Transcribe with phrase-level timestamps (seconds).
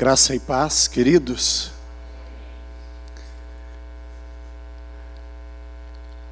[0.00, 1.72] Graça e paz, queridos.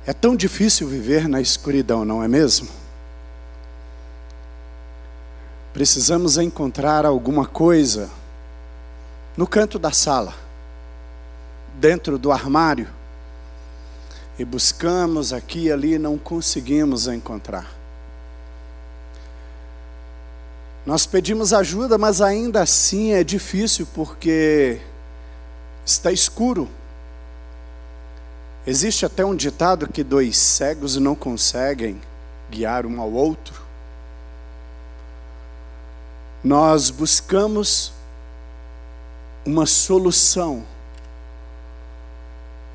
[0.06, 2.66] É tão difícil viver na escuridão, não é mesmo?
[5.74, 8.08] Precisamos encontrar alguma coisa
[9.36, 10.32] no canto da sala,
[11.74, 12.88] dentro do armário,
[14.38, 17.77] e buscamos aqui e ali, não conseguimos encontrar.
[20.88, 24.80] Nós pedimos ajuda, mas ainda assim é difícil porque
[25.84, 26.66] está escuro.
[28.66, 32.00] Existe até um ditado que dois cegos não conseguem
[32.50, 33.60] guiar um ao outro.
[36.42, 37.92] Nós buscamos
[39.44, 40.64] uma solução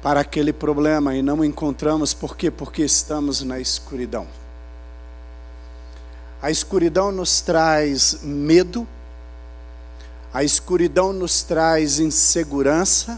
[0.04, 2.52] para aquele problema e não encontramos, por quê?
[2.52, 4.28] Porque estamos na escuridão.
[6.44, 8.86] A escuridão nos traz medo,
[10.34, 13.18] a escuridão nos traz insegurança,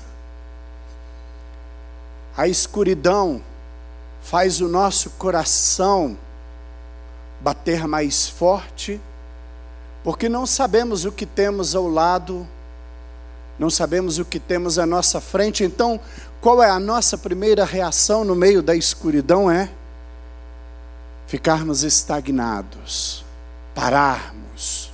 [2.38, 3.42] a escuridão
[4.22, 6.16] faz o nosso coração
[7.42, 9.02] bater mais forte,
[10.04, 12.48] porque não sabemos o que temos ao lado,
[13.58, 16.00] não sabemos o que temos à nossa frente, então
[16.40, 19.50] qual é a nossa primeira reação no meio da escuridão?
[19.50, 19.68] É
[21.28, 23.26] ficarmos estagnados,
[23.74, 24.92] pararmos.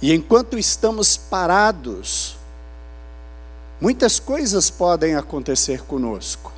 [0.00, 2.36] E enquanto estamos parados,
[3.80, 6.52] muitas coisas podem acontecer conosco.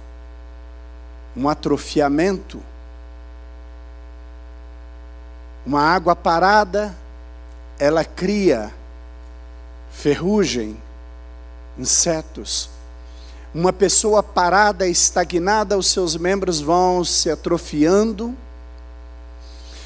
[1.37, 2.62] Um atrofiamento,
[5.65, 6.94] uma água parada,
[7.78, 8.72] ela cria
[9.91, 10.81] ferrugem,
[11.78, 12.70] insetos,
[13.55, 18.34] uma pessoa parada, estagnada, os seus membros vão se atrofiando.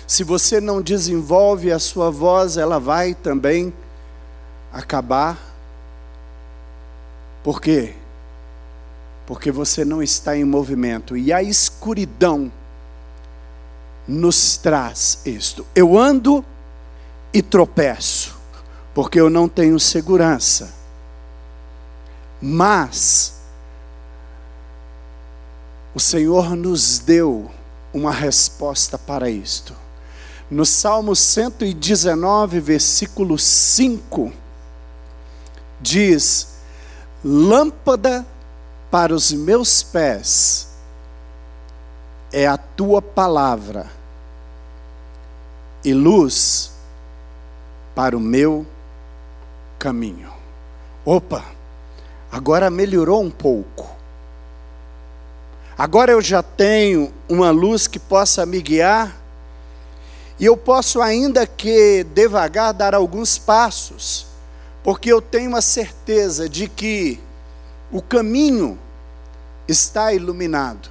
[0.06, 3.72] Se você não desenvolve a sua voz, ela vai também
[4.70, 5.38] acabar.
[7.42, 7.94] Por quê?
[9.26, 11.16] Porque você não está em movimento.
[11.16, 12.52] E a escuridão
[14.06, 15.66] nos traz isto.
[15.74, 16.44] Eu ando
[17.32, 18.36] e tropeço,
[18.92, 20.70] porque eu não tenho segurança.
[22.42, 23.34] Mas
[25.94, 27.50] o Senhor nos deu
[27.92, 29.74] uma resposta para isto.
[30.50, 34.32] No Salmo 119, versículo 5,
[35.80, 36.54] diz:
[37.24, 38.26] Lâmpada
[38.90, 40.68] para os meus pés
[42.32, 43.88] é a tua palavra,
[45.84, 46.72] e luz
[47.94, 48.66] para o meu
[49.78, 50.32] caminho.
[51.04, 51.44] Opa,
[52.32, 53.93] agora melhorou um pouco.
[55.76, 59.24] Agora eu já tenho uma luz que possa me guiar,
[60.38, 64.26] e eu posso, ainda que devagar, dar alguns passos,
[64.82, 67.20] porque eu tenho a certeza de que
[67.90, 68.78] o caminho
[69.68, 70.90] está iluminado.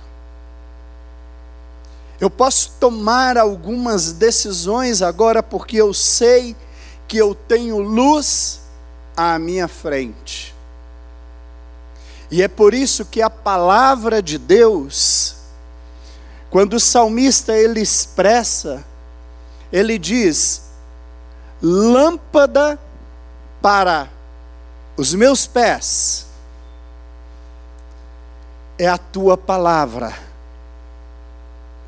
[2.20, 6.56] Eu posso tomar algumas decisões agora, porque eu sei
[7.08, 8.62] que eu tenho luz
[9.16, 10.53] à minha frente.
[12.34, 15.36] E é por isso que a palavra de Deus,
[16.50, 18.84] quando o salmista ele expressa,
[19.72, 20.64] ele diz:
[21.62, 22.80] lâmpada
[23.62, 24.10] para
[24.98, 26.26] os meus pés
[28.80, 30.12] é a tua palavra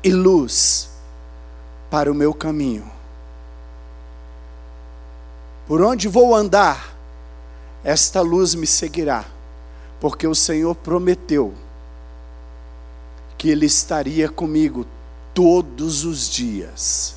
[0.00, 0.90] e luz
[1.90, 2.88] para o meu caminho.
[5.66, 6.94] Por onde vou andar,
[7.82, 9.34] esta luz me seguirá
[10.00, 11.54] porque o Senhor prometeu
[13.38, 14.86] que Ele estaria comigo
[15.34, 17.16] todos os dias,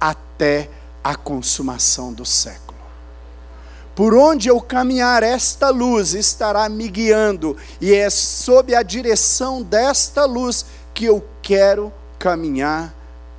[0.00, 0.68] até
[1.02, 2.64] a consumação do século.
[3.94, 10.24] Por onde eu caminhar, esta luz estará me guiando, e é sob a direção desta
[10.24, 12.92] luz que eu quero caminhar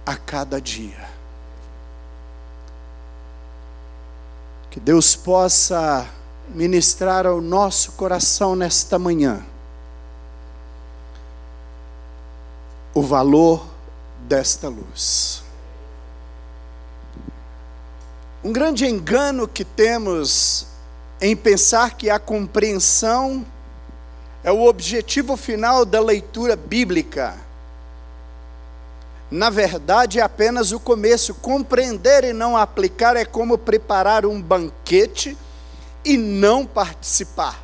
[0.05, 1.09] a cada dia.
[4.69, 6.07] Que Deus possa
[6.49, 9.43] ministrar ao nosso coração nesta manhã
[12.93, 13.65] o valor
[14.19, 15.43] desta luz.
[18.43, 20.67] Um grande engano que temos
[21.19, 23.45] em pensar que a compreensão
[24.43, 27.35] é o objetivo final da leitura bíblica.
[29.29, 31.33] Na verdade, é apenas o começo.
[31.33, 35.35] Compreender e não aplicar é como preparar um banquete
[36.05, 37.59] e não participar.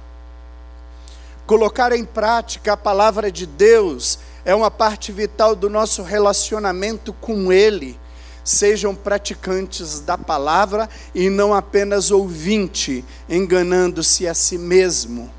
[1.45, 7.53] Colocar em prática a palavra de Deus é uma parte vital do nosso relacionamento com
[7.53, 7.99] Ele.
[8.43, 15.31] sejam praticantes da palavra e não apenas ouvinte, enganando-se a si mesmo.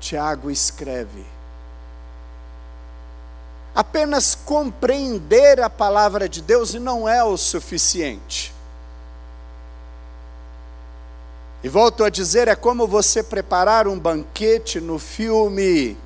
[0.00, 1.24] Tiago escreve:
[3.72, 8.57] apenas compreender a palavra de Deus não é o suficiente.
[11.62, 15.96] E volto a dizer, é como você preparar um banquete no filme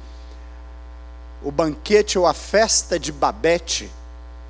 [1.43, 3.91] O Banquete ou a Festa de Babette.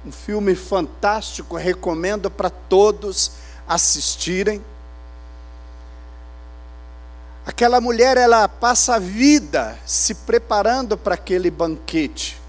[0.07, 3.33] Um filme fantástico, recomendo para todos
[3.67, 4.65] assistirem.
[7.45, 12.41] Aquela mulher, ela passa a vida se preparando para aquele banquete.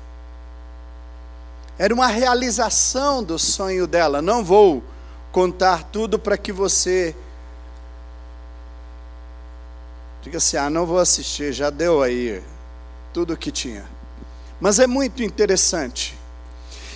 [1.80, 4.22] Era uma realização do sonho dela.
[4.22, 4.84] Não vou
[5.32, 7.16] contar tudo para que você
[10.24, 12.42] Diga assim: ah, não vou assistir, já deu aí
[13.12, 13.86] tudo o que tinha.
[14.60, 16.18] Mas é muito interessante.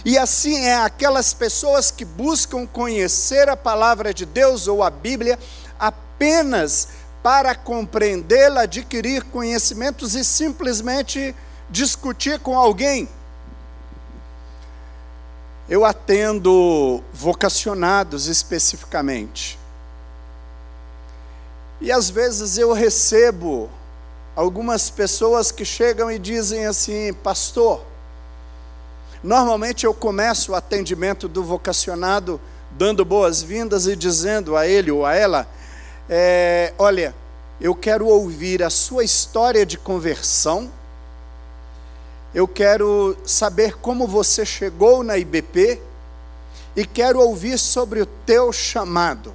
[0.05, 5.37] E assim é aquelas pessoas que buscam conhecer a palavra de Deus ou a Bíblia
[5.77, 6.87] apenas
[7.21, 11.35] para compreendê-la, adquirir conhecimentos e simplesmente
[11.69, 13.09] discutir com alguém.
[15.67, 19.59] Eu atendo vocacionados especificamente.
[21.79, 23.69] E às vezes eu recebo
[24.35, 27.83] algumas pessoas que chegam e dizem assim, pastor,
[29.23, 32.41] normalmente eu começo o atendimento do vocacionado
[32.71, 35.47] dando boas-vindas e dizendo a ele ou a ela,
[36.09, 37.13] é, olha,
[37.59, 40.71] eu quero ouvir a sua história de conversão,
[42.33, 45.81] eu quero saber como você chegou na IBP
[46.75, 49.33] e quero ouvir sobre o teu chamado.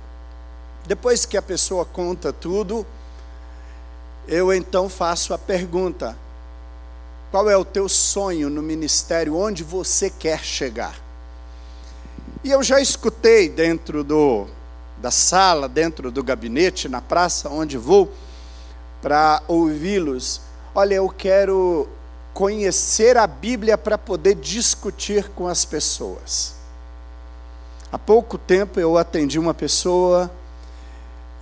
[0.87, 2.85] Depois que a pessoa conta tudo,
[4.27, 6.17] eu então faço a pergunta:
[7.31, 9.37] qual é o teu sonho no ministério?
[9.37, 10.95] Onde você quer chegar?
[12.45, 14.47] E eu já escutei dentro do,
[14.99, 18.13] da sala, dentro do gabinete, na praça, onde vou,
[19.01, 20.41] para ouvi-los.
[20.75, 21.89] Olha, eu quero
[22.35, 26.55] conhecer a Bíblia para poder discutir com as pessoas.
[27.93, 30.31] Há pouco tempo eu atendi uma pessoa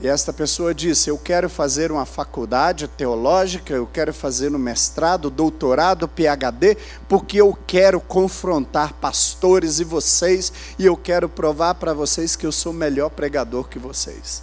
[0.00, 5.29] e esta pessoa disse: Eu quero fazer uma faculdade teológica, eu quero fazer um mestrado,
[5.29, 6.76] doutorado, PhD,
[7.06, 12.52] porque eu quero confrontar pastores e vocês, e eu quero provar para vocês que eu
[12.52, 14.43] sou melhor pregador que vocês.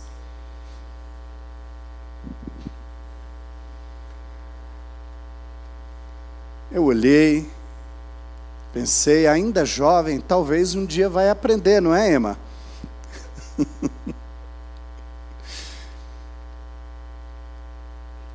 [6.71, 7.49] Eu olhei,
[8.71, 12.37] pensei, ainda jovem, talvez um dia vai aprender, não é, Emma?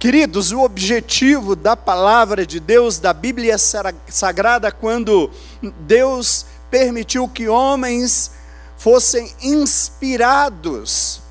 [0.03, 5.31] Queridos, o objetivo da palavra de Deus, da Bíblia Sagrada, quando
[5.79, 8.33] Deus permitiu que homens
[8.77, 11.23] fossem inspirados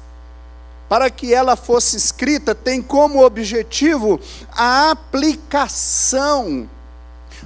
[0.87, 4.21] para que ela fosse escrita, tem como objetivo
[4.53, 6.69] a aplicação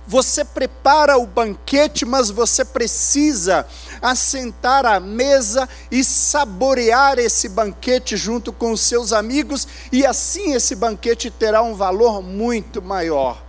[0.07, 3.65] você prepara o banquete, mas você precisa
[4.01, 10.75] assentar à mesa e saborear esse banquete junto com os seus amigos, e assim esse
[10.75, 13.42] banquete terá um valor muito maior.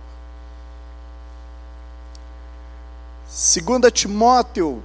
[3.27, 4.81] 2 Timóteo,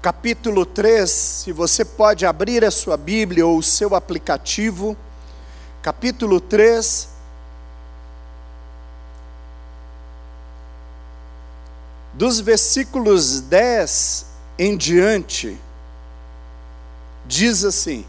[0.00, 4.96] capítulo 3, se você pode abrir a sua Bíblia ou o seu aplicativo,
[5.80, 7.11] capítulo 3,
[12.12, 14.26] dos versículos 10
[14.58, 15.58] em diante,
[17.26, 18.04] diz assim: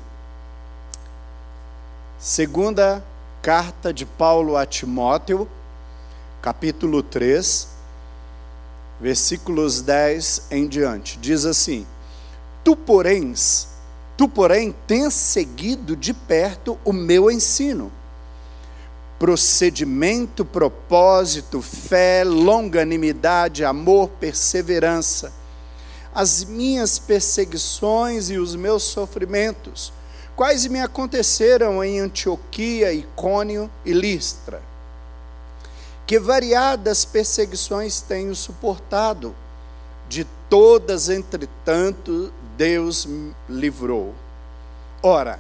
[2.19, 3.03] segunda
[3.41, 5.47] carta de Paulo a Timóteo,
[6.41, 7.67] capítulo 3,
[8.99, 11.87] versículos 10 em diante, diz assim:
[12.63, 13.33] Tu, porém,
[14.17, 17.91] tu, porém, tens seguido de perto o meu ensino
[19.23, 25.31] procedimento, propósito, fé, longanimidade, amor, perseverança,
[26.13, 29.93] as minhas perseguições e os meus sofrimentos,
[30.35, 34.61] quais me aconteceram em Antioquia, Icônio e Listra.
[36.05, 39.33] Que variadas perseguições tenho suportado,
[40.09, 44.13] de todas, entretanto, Deus me livrou.
[45.01, 45.39] Ora,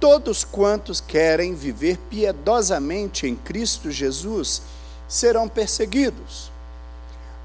[0.00, 4.62] Todos quantos querem viver piedosamente em Cristo Jesus
[5.08, 6.52] serão perseguidos.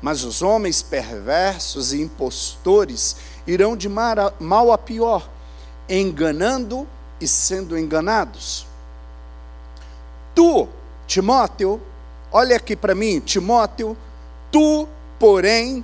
[0.01, 5.29] Mas os homens perversos e impostores irão de mal a pior,
[5.87, 6.87] enganando
[7.19, 8.65] e sendo enganados.
[10.33, 10.67] Tu,
[11.05, 11.81] Timóteo,
[12.31, 13.97] olha aqui para mim, Timóteo,
[14.51, 14.87] tu,
[15.17, 15.83] porém,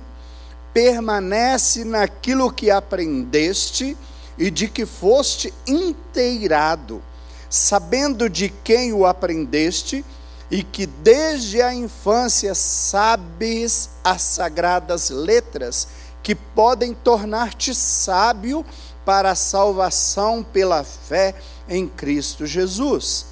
[0.72, 3.96] permanece naquilo que aprendeste
[4.38, 7.02] e de que foste inteirado,
[7.48, 10.04] sabendo de quem o aprendeste
[10.50, 15.88] e que desde a infância sabes as sagradas letras
[16.22, 18.64] que podem tornar-te sábio
[19.04, 21.34] para a salvação pela fé
[21.68, 23.26] em Cristo Jesus.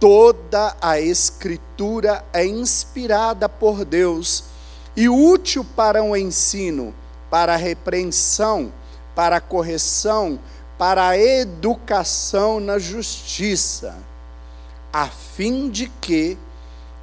[0.00, 4.44] Toda a Escritura é inspirada por Deus
[4.96, 6.94] e útil para o ensino,
[7.30, 8.72] para a repreensão,
[9.18, 10.38] para a correção,
[10.78, 13.96] para a educação na justiça,
[14.92, 16.38] a fim de que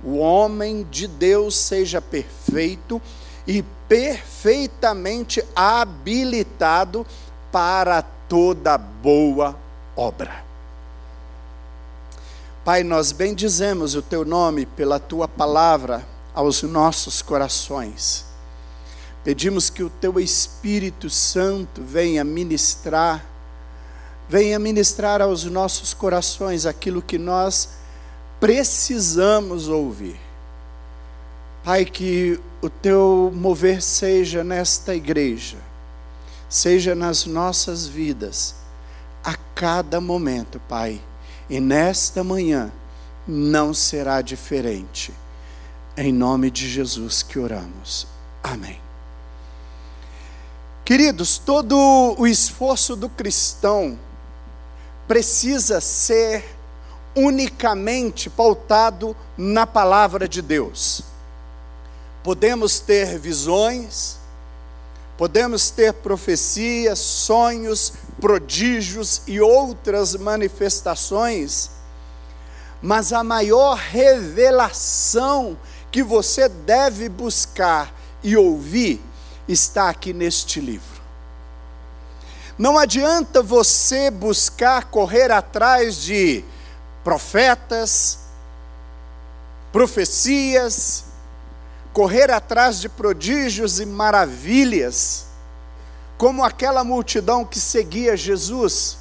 [0.02, 3.02] o homem de Deus seja perfeito
[3.46, 7.06] e perfeitamente habilitado
[7.52, 9.54] para toda boa
[9.94, 10.42] obra.
[12.64, 18.35] Pai, nós bendizemos o teu nome pela tua palavra aos nossos corações.
[19.26, 23.26] Pedimos que o teu Espírito Santo venha ministrar,
[24.30, 27.72] venha ministrar aos nossos corações aquilo que nós
[28.40, 30.18] precisamos ouvir.
[31.62, 35.58] Pai, que o teu mover seja nesta igreja,
[36.48, 38.56] seja nas nossas vidas,
[39.22, 41.02] a cada momento, Pai
[41.50, 42.72] e nesta manhã
[43.28, 45.14] não será diferente.
[45.98, 48.08] Em nome de Jesus que oramos.
[48.44, 48.85] Amém.
[50.86, 53.98] Queridos, todo o esforço do cristão
[55.08, 56.46] precisa ser
[57.16, 61.02] unicamente pautado na palavra de Deus.
[62.24, 64.18] Podemos ter visões,
[65.18, 71.72] podemos ter profecias, sonhos, prodígios e outras manifestações,
[72.80, 75.58] mas a maior revelação
[75.92, 79.02] que você deve buscar e ouvir
[79.48, 81.02] está aqui neste livro.
[82.58, 86.44] Não adianta você buscar correr atrás de
[87.04, 88.20] profetas,
[89.72, 91.06] profecias,
[91.92, 95.26] correr atrás de prodígios e maravilhas,
[96.18, 98.98] como aquela multidão que seguia Jesus,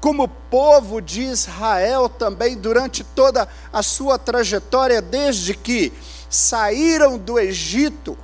[0.00, 5.92] como o povo de Israel também durante toda a sua trajetória, desde que
[6.28, 8.16] saíram do Egito.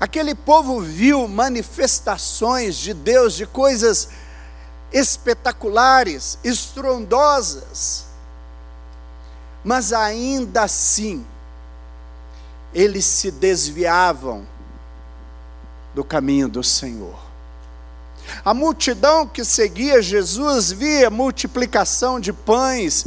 [0.00, 4.08] Aquele povo viu manifestações de Deus, de coisas
[4.92, 8.06] espetaculares, estrondosas,
[9.64, 11.26] mas ainda assim,
[12.72, 14.46] eles se desviavam
[15.94, 17.18] do caminho do Senhor.
[18.44, 23.06] A multidão que seguia Jesus via multiplicação de pães,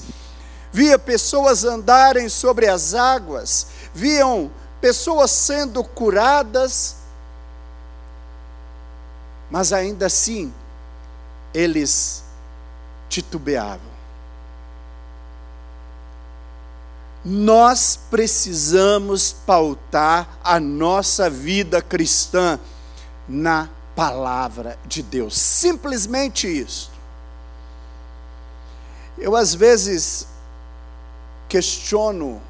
[0.73, 6.97] via pessoas andarem sobre as águas, viam pessoas sendo curadas,
[9.49, 10.51] mas ainda assim
[11.53, 12.23] eles
[13.07, 13.91] titubeavam.
[17.23, 22.59] Nós precisamos pautar a nossa vida cristã
[23.29, 25.37] na palavra de Deus.
[25.37, 26.89] Simplesmente isso.
[29.19, 30.25] Eu às vezes
[31.47, 32.41] questiono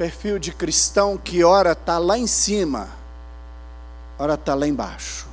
[0.00, 2.88] perfil de cristão que ora está lá em cima,
[4.18, 5.26] ora está lá embaixo.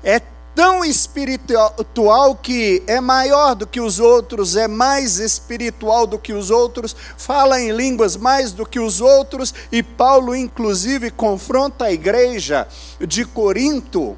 [0.00, 0.22] É
[0.54, 6.52] tão espiritual que é maior do que os outros, é mais espiritual do que os
[6.52, 12.68] outros, fala em línguas mais do que os outros, e Paulo, inclusive, confronta a igreja
[13.00, 14.16] de Corinto,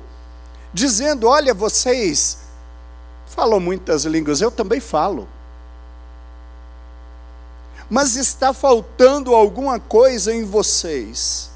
[0.70, 2.40] dizendo: Olha, vocês
[3.24, 5.26] falam muitas línguas, eu também falo.
[7.88, 11.50] Mas está faltando alguma coisa em vocês.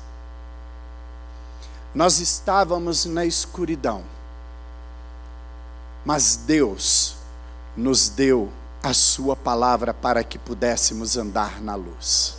[1.95, 4.05] Nós estávamos na escuridão
[6.09, 7.17] mas Deus
[7.77, 8.51] nos deu
[8.83, 12.39] a Sua palavra para que pudéssemos andar na luz.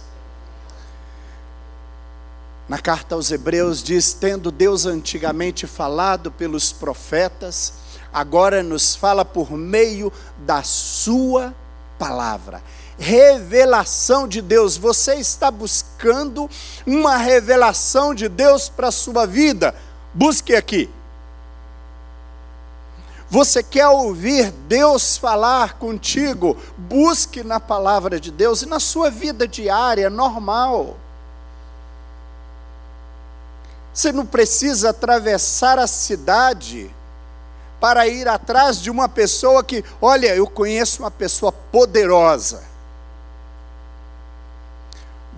[2.67, 7.73] Na carta aos Hebreus diz: tendo Deus antigamente falado pelos profetas,
[8.11, 11.53] agora nos fala por meio da Sua
[11.99, 12.63] palavra.
[12.99, 14.75] Revelação de Deus.
[14.75, 16.49] Você está buscando
[16.85, 19.73] uma revelação de Deus para a sua vida?
[20.13, 20.89] Busque aqui.
[23.29, 26.57] Você quer ouvir Deus falar contigo?
[26.77, 30.97] Busque na palavra de Deus e na sua vida diária, normal.
[33.93, 36.93] Você não precisa atravessar a cidade
[37.79, 42.68] para ir atrás de uma pessoa que, olha, eu conheço uma pessoa poderosa.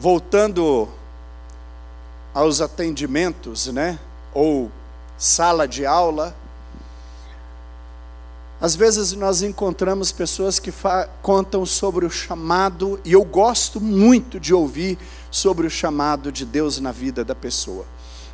[0.01, 0.89] Voltando
[2.34, 4.00] aos atendimentos, né?
[4.34, 4.72] Ou
[5.15, 6.36] sala de aula,
[8.60, 10.74] às vezes nós encontramos pessoas que
[11.22, 14.98] contam sobre o chamado, e eu gosto muito de ouvir
[15.29, 17.86] sobre o chamado de Deus na vida da pessoa.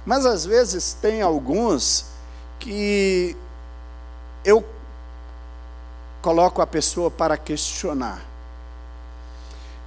[0.05, 2.05] Mas às vezes tem alguns
[2.59, 3.35] que
[4.45, 4.63] eu
[6.21, 8.26] coloco a pessoa para questionar.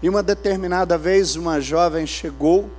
[0.02, 2.70] E uma determinada vez uma jovem chegou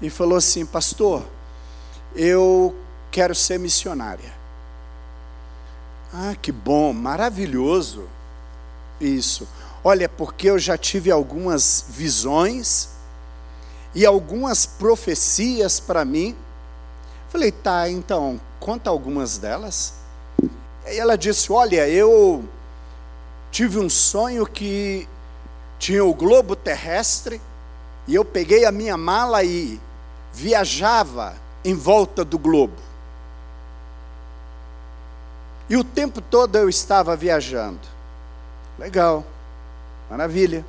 [0.00, 1.24] e falou assim: Pastor,
[2.14, 2.74] eu
[3.10, 4.32] quero ser missionária.
[6.12, 8.08] Ah, que bom, maravilhoso
[9.00, 9.48] isso.
[9.84, 12.90] Olha, porque eu já tive algumas visões
[13.94, 16.36] e algumas profecias para mim.
[17.28, 19.94] Falei, tá, então, conta algumas delas.
[20.86, 22.44] E ela disse: Olha, eu
[23.50, 25.08] tive um sonho que
[25.82, 27.40] tinha o globo terrestre
[28.06, 29.80] e eu peguei a minha mala e
[30.32, 31.34] viajava
[31.64, 32.76] em volta do globo.
[35.68, 37.80] E o tempo todo eu estava viajando.
[38.78, 39.24] Legal,
[40.08, 40.64] maravilha.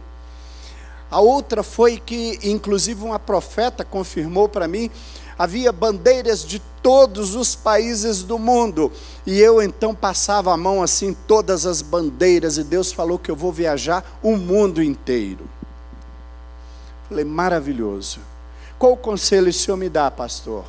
[1.11, 4.89] A outra foi que, inclusive, uma profeta confirmou para mim:
[5.37, 8.91] havia bandeiras de todos os países do mundo.
[9.25, 13.35] E eu então passava a mão assim, todas as bandeiras, e Deus falou que eu
[13.35, 15.47] vou viajar o mundo inteiro.
[17.07, 18.19] Falei, maravilhoso.
[18.77, 20.65] Qual conselho o senhor me dá, pastor?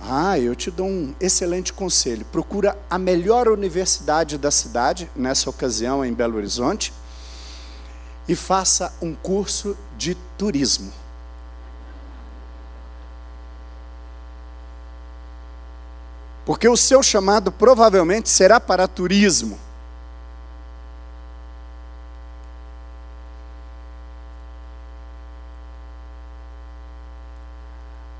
[0.00, 2.24] Ah, eu te dou um excelente conselho.
[2.26, 6.92] Procura a melhor universidade da cidade, nessa ocasião em Belo Horizonte,
[8.28, 10.92] e faça um curso de turismo.
[16.48, 19.58] Porque o seu chamado provavelmente será para turismo.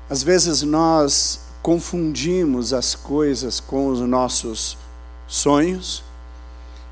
[0.07, 4.77] Às vezes nós confundimos as coisas com os nossos
[5.27, 6.03] sonhos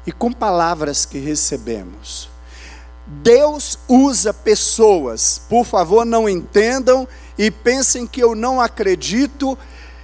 [0.07, 2.31] e com palavras que recebemos.
[3.05, 7.07] Deus usa pessoas, por favor, não entendam
[7.37, 9.55] e pensem que eu não acredito,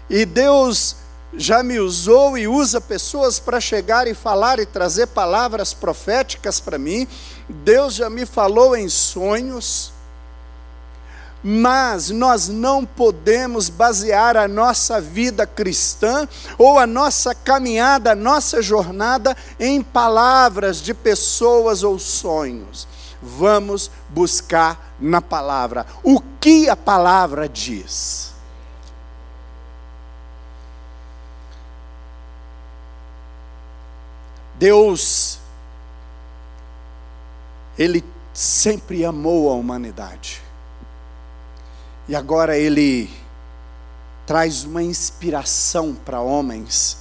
[0.08, 1.02] e Deus
[1.36, 6.78] já me usou e usa pessoas para chegar e falar e trazer palavras proféticas para
[6.78, 7.08] mim.
[7.50, 9.94] Deus já me falou em sonhos
[11.44, 18.62] mas nós não podemos basear a nossa vida cristã ou a nossa caminhada, a nossa
[18.62, 22.88] jornada em palavras de pessoas ou sonhos.
[23.22, 28.33] Vamos buscar na palavra o que a palavra diz.
[34.58, 35.40] Deus,
[37.78, 40.42] Ele sempre amou a humanidade.
[42.08, 43.10] E agora ele
[44.26, 46.98] traz uma inspiração para homens,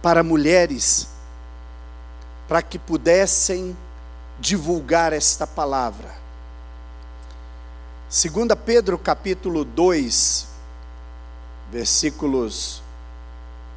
[0.00, 1.08] para mulheres,
[2.46, 3.76] para que pudessem
[4.38, 6.16] divulgar esta palavra.
[8.08, 10.46] 2 Pedro capítulo 2,
[11.70, 12.82] versículos,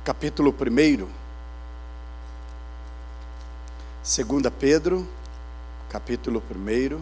[0.06, 1.21] capítulo 1.
[4.04, 5.08] 2 Pedro,
[5.88, 7.00] capítulo 1.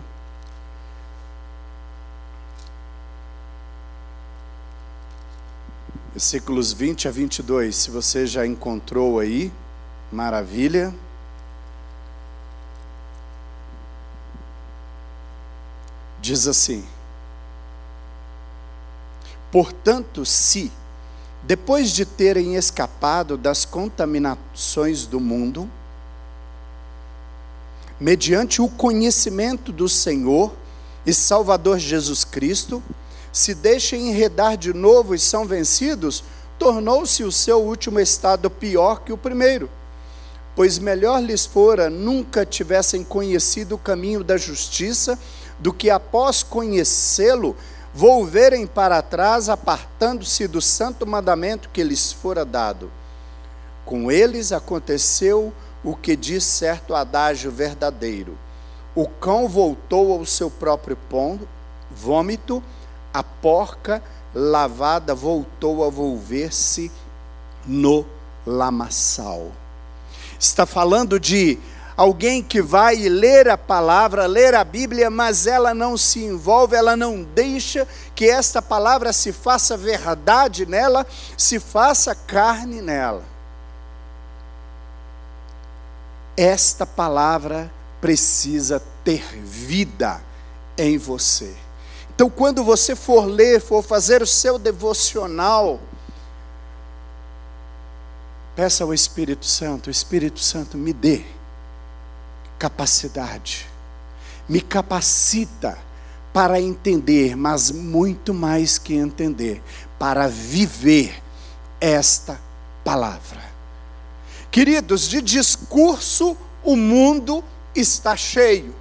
[6.12, 7.74] versículos 20 a 22.
[7.74, 9.50] Se você já encontrou aí,
[10.12, 10.94] maravilha.
[16.20, 16.86] Diz assim:
[19.50, 20.70] Portanto, se,
[21.44, 25.72] depois de terem escapado das contaminações do mundo,
[28.00, 30.54] mediante o conhecimento do Senhor
[31.06, 32.82] e Salvador Jesus Cristo,
[33.32, 36.24] se deixem enredar de novo e são vencidos,
[36.58, 39.70] tornou-se o seu último estado pior que o primeiro.
[40.56, 45.18] Pois melhor lhes fora nunca tivessem conhecido o caminho da justiça,
[45.58, 47.56] do que após conhecê-lo,
[47.94, 52.92] volverem para trás, apartando-se do santo mandamento que lhes fora dado.
[53.86, 55.54] Com eles aconteceu o
[55.96, 58.38] que diz certo adágio verdadeiro:
[58.96, 61.40] o cão voltou ao seu próprio pão,
[61.90, 62.62] vômito,
[63.14, 64.02] a porca
[64.34, 66.92] lavada voltou a volver-se
[67.66, 68.06] no
[68.46, 69.52] lamaçal.
[70.40, 71.58] Está falando de
[71.98, 76.96] alguém que vai ler a palavra, ler a Bíblia, mas ela não se envolve, ela
[76.96, 81.06] não deixa que esta palavra se faça verdade nela,
[81.38, 83.24] se faça carne nela.
[86.42, 90.22] Esta palavra precisa ter vida
[90.78, 91.54] em você.
[92.16, 95.82] Então, quando você for ler, for fazer o seu devocional,
[98.56, 101.26] peça ao Espírito Santo: Espírito Santo me dê
[102.58, 103.68] capacidade,
[104.48, 105.78] me capacita
[106.32, 109.62] para entender, mas muito mais que entender,
[110.00, 111.22] para viver
[111.82, 112.40] esta
[112.82, 113.49] palavra.
[114.52, 117.44] Queridos, de discurso o mundo
[117.76, 118.76] está cheio.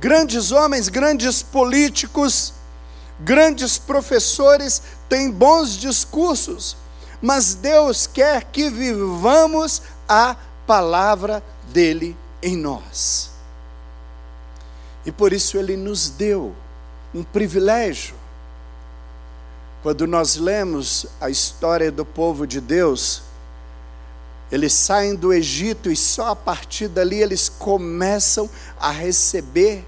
[0.00, 2.54] Grandes homens, grandes políticos,
[3.20, 6.76] grandes professores têm bons discursos,
[7.20, 13.30] mas Deus quer que vivamos a palavra dele em nós.
[15.04, 16.54] E por isso ele nos deu
[17.14, 18.14] um privilégio.
[19.82, 23.22] Quando nós lemos a história do povo de Deus,
[24.50, 28.48] eles saem do Egito e só a partir dali eles começam
[28.80, 29.86] a receber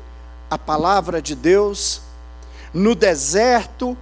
[0.50, 2.02] a palavra de Deus.
[2.72, 3.96] No deserto,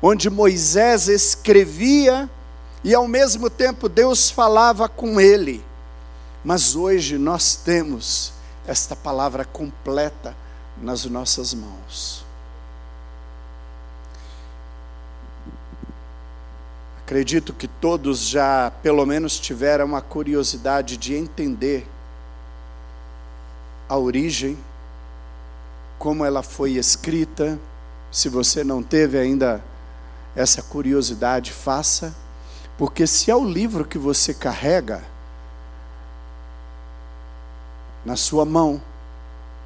[0.00, 2.28] onde Moisés escrevia
[2.82, 5.64] e ao mesmo tempo Deus falava com ele.
[6.44, 8.32] Mas hoje nós temos
[8.66, 10.34] esta palavra completa
[10.80, 12.21] nas nossas mãos.
[17.12, 21.86] Acredito que todos já, pelo menos, tiveram a curiosidade de entender
[23.86, 24.56] a origem,
[25.98, 27.60] como ela foi escrita.
[28.10, 29.62] Se você não teve ainda
[30.34, 32.14] essa curiosidade, faça,
[32.78, 35.04] porque se é o livro que você carrega
[38.06, 38.80] na sua mão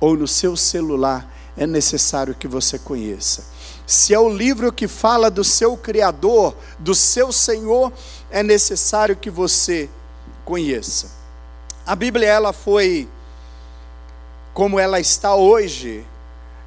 [0.00, 1.24] ou no seu celular,
[1.56, 3.44] é necessário que você conheça.
[3.86, 7.92] Se é o livro que fala do seu Criador, do seu Senhor,
[8.30, 9.88] é necessário que você
[10.44, 11.10] conheça.
[11.86, 13.08] A Bíblia ela foi
[14.52, 16.04] como ela está hoje,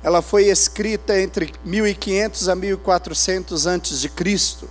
[0.03, 4.69] ela foi escrita entre 1500 a 1400 antes de Cristo.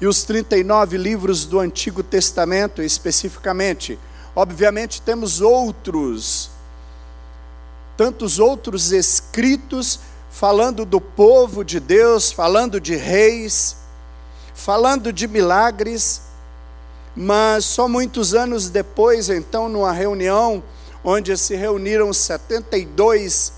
[0.00, 3.98] E os 39 livros do Antigo Testamento, especificamente,
[4.34, 6.51] obviamente temos outros
[7.96, 10.00] tantos outros escritos
[10.30, 13.76] falando do povo de Deus, falando de reis,
[14.54, 16.22] falando de milagres,
[17.14, 20.62] mas só muitos anos depois, então, numa reunião
[21.04, 23.52] onde se reuniram 72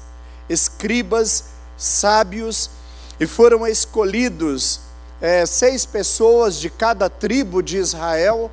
[0.49, 1.45] escribas
[1.77, 2.71] sábios
[3.21, 4.81] e foram escolhidos
[5.21, 8.51] é, seis pessoas de cada tribo de Israel,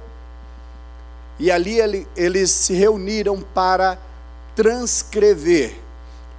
[1.39, 3.98] e ali ele, eles se reuniram para
[4.56, 5.76] transcrever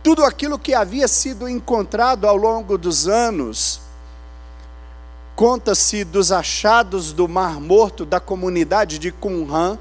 [0.02, 3.80] tudo aquilo que havia sido encontrado ao longo dos anos.
[5.36, 9.78] Conta-se dos achados do Mar Morto da comunidade de Qumran,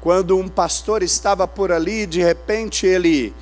[0.00, 3.34] quando um pastor estava por ali, de repente ele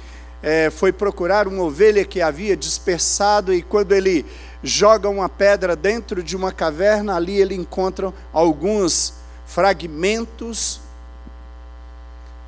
[0.42, 4.26] é, foi procurar uma ovelha que havia dispersado, e quando ele
[4.62, 9.14] joga uma pedra dentro de uma caverna, ali ele encontra alguns
[9.46, 10.80] fragmentos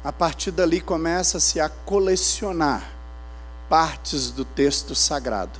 [0.02, 2.90] a partir dali começa-se a colecionar
[3.68, 5.58] partes do texto sagrado.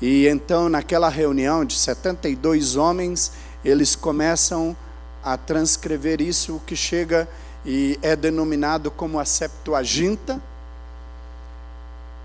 [0.00, 3.32] E então, naquela reunião de 72 homens,
[3.64, 4.76] eles começam
[5.22, 7.28] a transcrever isso, o que chega
[7.64, 10.40] e é denominado como a Septuaginta.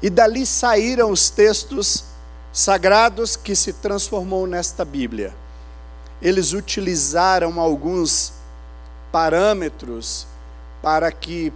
[0.02, 2.06] E dali saíram os textos
[2.52, 5.36] sagrados que se transformou nesta Bíblia.
[6.22, 8.34] Eles utilizaram alguns
[9.12, 10.26] parâmetros
[10.86, 11.52] para que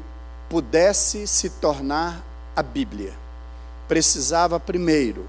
[0.50, 2.20] pudesse se tornar
[2.56, 3.14] a Bíblia,
[3.88, 5.28] precisava primeiro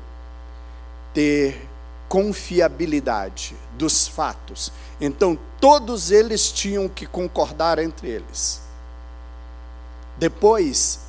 [1.13, 1.69] ter
[2.09, 4.73] confiabilidade dos fatos.
[4.99, 8.63] Então, todos eles tinham que concordar entre eles.
[10.17, 11.01] Depois,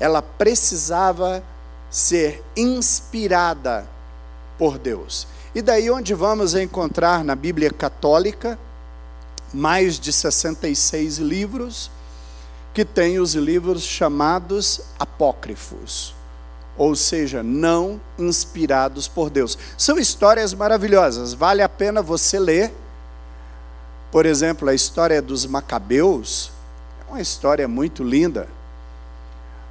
[0.00, 1.40] ela precisava
[1.88, 3.86] ser inspirada
[4.58, 5.28] por Deus.
[5.54, 8.58] E daí onde vamos encontrar na Bíblia católica
[9.52, 11.92] mais de 66 livros
[12.74, 16.12] que tem os livros chamados apócrifos,
[16.76, 19.56] ou seja, não inspirados por Deus.
[19.78, 22.74] São histórias maravilhosas, vale a pena você ler.
[24.10, 26.50] Por exemplo, a história dos Macabeus
[27.06, 28.48] é uma história muito linda.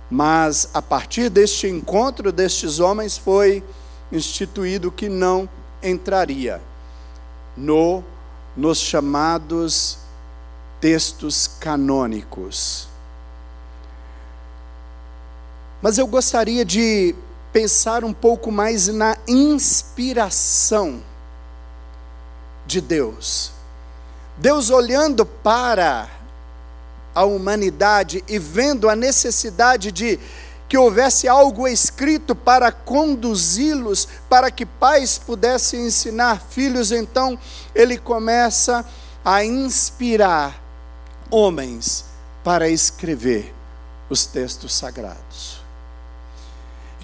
[0.10, 3.62] Mas a partir deste encontro destes homens foi
[4.12, 5.50] instituído que não
[5.82, 6.62] entraria
[7.58, 8.04] no
[8.56, 9.98] nos chamados
[10.80, 12.92] textos canônicos.
[15.84, 17.13] Mas eu gostaria de
[17.52, 21.04] pensar um pouco mais na inspiração
[22.65, 23.52] de Deus.
[24.38, 26.10] Deus olhando para
[27.13, 30.17] a humanidade e vendo a necessidade de
[30.69, 37.38] que houvesse algo escrito para conduzi-los, para que pais pudessem ensinar filhos, então
[37.76, 38.86] ele começa
[39.24, 40.63] a inspirar
[41.30, 42.06] homens
[42.41, 43.54] para escrever
[44.10, 45.53] os textos sagrados.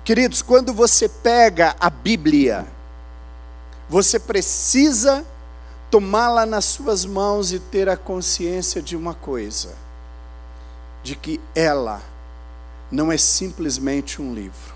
[0.10, 2.66] Queridos, quando você pega a Bíblia,
[3.88, 5.24] você precisa
[5.92, 9.76] tomá-la nas suas mãos e ter a consciência de uma coisa:
[11.04, 12.02] de que ela
[12.90, 14.74] não é simplesmente um livro,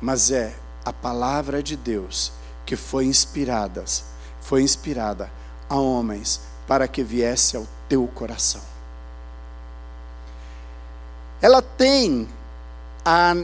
[0.00, 2.32] mas é a palavra de Deus
[2.66, 3.84] que foi inspirada,
[4.40, 5.30] foi inspirada
[5.68, 8.62] a homens para que viesse ao teu coração.
[11.40, 12.28] Ela tem
[13.04, 13.36] a,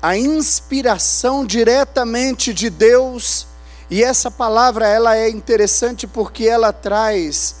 [0.00, 3.46] a inspiração diretamente de Deus
[3.90, 7.56] e essa palavra ela é interessante porque ela traz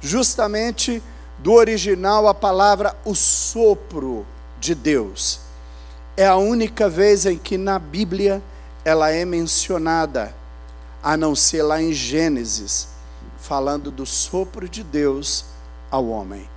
[0.00, 1.02] justamente
[1.38, 4.24] do original a palavra o sopro
[4.60, 5.40] de Deus.
[6.16, 8.42] É a única vez em que na Bíblia
[8.84, 10.34] ela é mencionada,
[11.02, 12.88] a não ser lá em Gênesis,
[13.38, 15.44] falando do sopro de Deus
[15.90, 16.48] ao homem.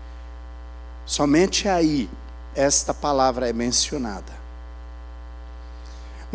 [1.05, 2.09] Somente aí
[2.53, 4.44] esta palavra é mencionada.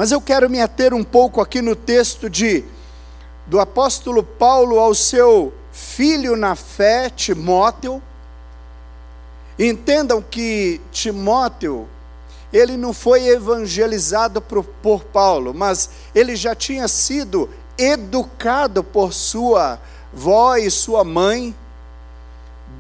[0.01, 2.65] Mas eu quero me ater um pouco aqui no texto de
[3.47, 8.03] do apóstolo Paulo ao seu filho na fé, Timóteo.
[9.59, 11.87] Entendam que Timóteo,
[12.51, 19.79] ele não foi evangelizado por, por Paulo, mas ele já tinha sido educado por sua
[20.15, 21.55] avó e sua mãe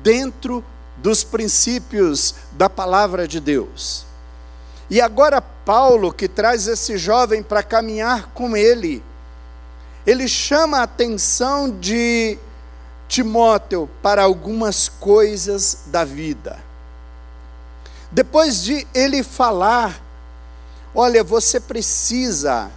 [0.02, 0.64] dentro
[0.96, 4.09] dos princípios da palavra de Deus.
[4.90, 9.03] E agora Paulo, que traz esse jovem para caminhar com ele,
[10.05, 12.37] ele chama a atenção de
[13.07, 16.59] Timóteo para algumas coisas da vida.
[18.11, 20.03] Depois de ele falar,
[20.92, 22.68] olha, você precisa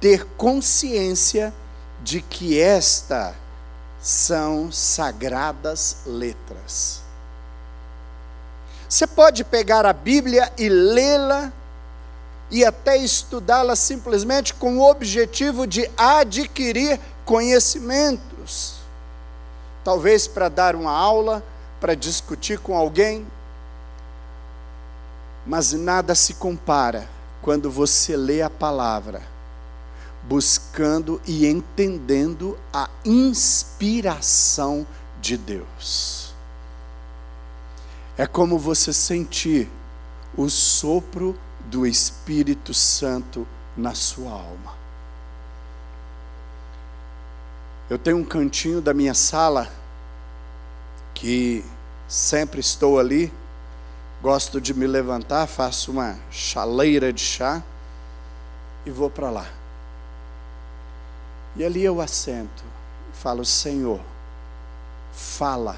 [0.00, 1.54] ter consciência
[2.02, 3.32] de que esta
[4.00, 7.03] são sagradas letras.
[8.94, 11.52] Você pode pegar a Bíblia e lê-la
[12.48, 18.76] e até estudá-la simplesmente com o objetivo de adquirir conhecimentos.
[19.82, 21.42] Talvez para dar uma aula,
[21.80, 23.26] para discutir com alguém.
[25.44, 27.08] Mas nada se compara
[27.42, 29.22] quando você lê a palavra,
[30.22, 34.86] buscando e entendendo a inspiração
[35.20, 36.23] de Deus.
[38.16, 39.68] É como você sentir
[40.36, 43.46] o sopro do Espírito Santo
[43.76, 44.74] na sua alma.
[47.90, 49.68] Eu tenho um cantinho da minha sala
[51.12, 51.64] que
[52.08, 53.32] sempre estou ali,
[54.22, 57.62] gosto de me levantar, faço uma chaleira de chá
[58.86, 59.46] e vou para lá.
[61.56, 62.64] E ali eu assento
[63.12, 64.00] e falo: Senhor,
[65.12, 65.76] fala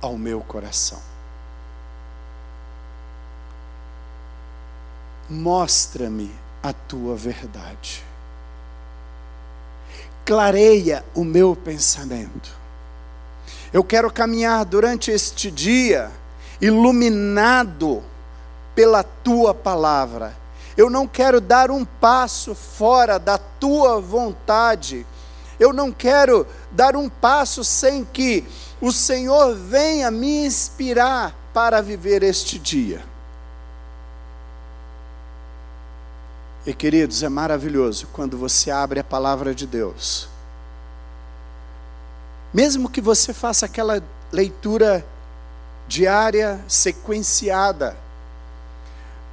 [0.00, 1.13] ao meu coração.
[5.34, 6.30] Mostra-me
[6.62, 8.02] a tua verdade.
[10.24, 12.50] Clareia o meu pensamento.
[13.72, 16.10] Eu quero caminhar durante este dia
[16.60, 18.02] iluminado
[18.74, 20.34] pela tua palavra.
[20.76, 25.04] Eu não quero dar um passo fora da tua vontade.
[25.58, 28.44] Eu não quero dar um passo sem que
[28.80, 33.13] o Senhor venha me inspirar para viver este dia.
[36.66, 40.28] E queridos, é maravilhoso quando você abre a palavra de Deus.
[42.54, 45.04] Mesmo que você faça aquela leitura
[45.86, 47.96] diária, sequenciada,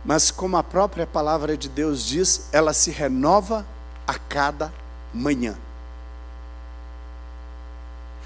[0.04, 3.66] mas como a própria palavra de Deus diz, ela se renova
[4.06, 4.74] a cada
[5.14, 5.58] manhã.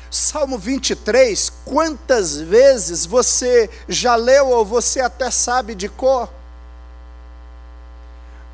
[0.09, 6.29] Salmo 23, quantas vezes você já leu ou você até sabe de cor?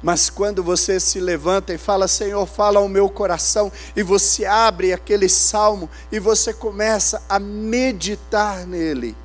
[0.01, 4.93] Mas quando você se levanta e fala, Senhor, fala ao meu coração, e você abre
[4.93, 9.15] aquele salmo e você começa a meditar nele.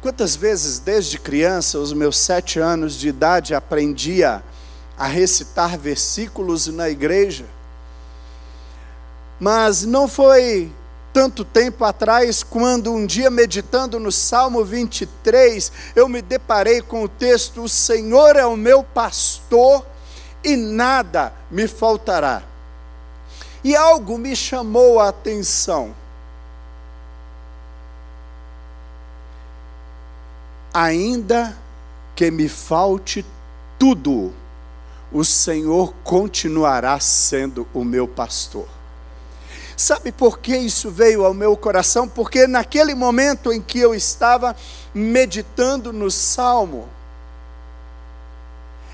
[0.00, 4.42] Quantas vezes, desde criança, os meus sete anos de idade, aprendia
[4.96, 7.44] a recitar versículos na igreja,
[9.38, 10.72] mas não foi
[11.16, 17.08] tanto tempo atrás, quando um dia meditando no Salmo 23, eu me deparei com o
[17.08, 19.82] texto: O Senhor é o meu pastor
[20.44, 22.42] e nada me faltará.
[23.64, 25.94] E algo me chamou a atenção.
[30.74, 31.56] Ainda
[32.14, 33.24] que me falte
[33.78, 34.34] tudo,
[35.10, 38.75] o Senhor continuará sendo o meu pastor.
[39.76, 42.08] Sabe por que isso veio ao meu coração?
[42.08, 44.56] Porque naquele momento em que eu estava
[44.94, 46.88] meditando no salmo,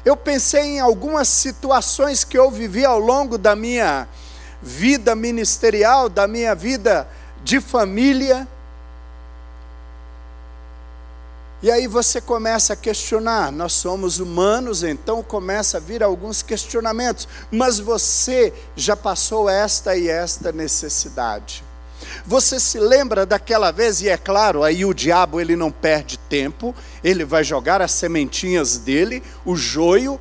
[0.05, 4.09] eu pensei em algumas situações que eu vivi ao longo da minha
[4.61, 7.09] vida ministerial, da minha vida
[7.45, 8.49] de família,
[11.63, 17.29] E aí você começa a questionar, nós somos humanos, então começa a vir alguns questionamentos,
[17.53, 21.63] mas você já passou esta e esta necessidade.
[22.27, 26.75] Você se lembra daquela vez, e é claro, aí o diabo ele não perde tempo,
[27.05, 30.21] ele vai jogar as sementinhas dele, o joio.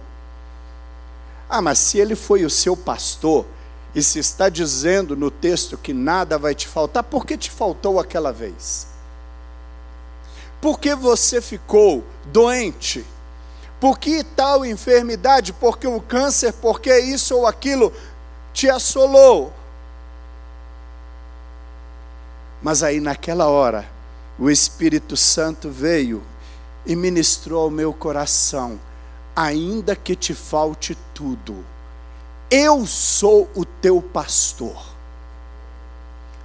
[1.49, 3.47] Ah, mas se ele foi o seu pastor,
[3.95, 7.99] e se está dizendo no texto que nada vai te faltar, por que te faltou
[7.99, 8.90] aquela vez?
[10.61, 13.03] Por que você ficou doente?
[13.79, 15.51] Por que tal enfermidade?
[15.51, 17.91] Porque o câncer, porque isso ou aquilo
[18.53, 19.51] te assolou.
[22.61, 23.89] Mas aí naquela hora,
[24.37, 26.21] o Espírito Santo veio
[26.85, 28.79] e ministrou ao meu coração:
[29.35, 31.65] ainda que te falte tudo,
[32.51, 34.90] eu sou o teu pastor.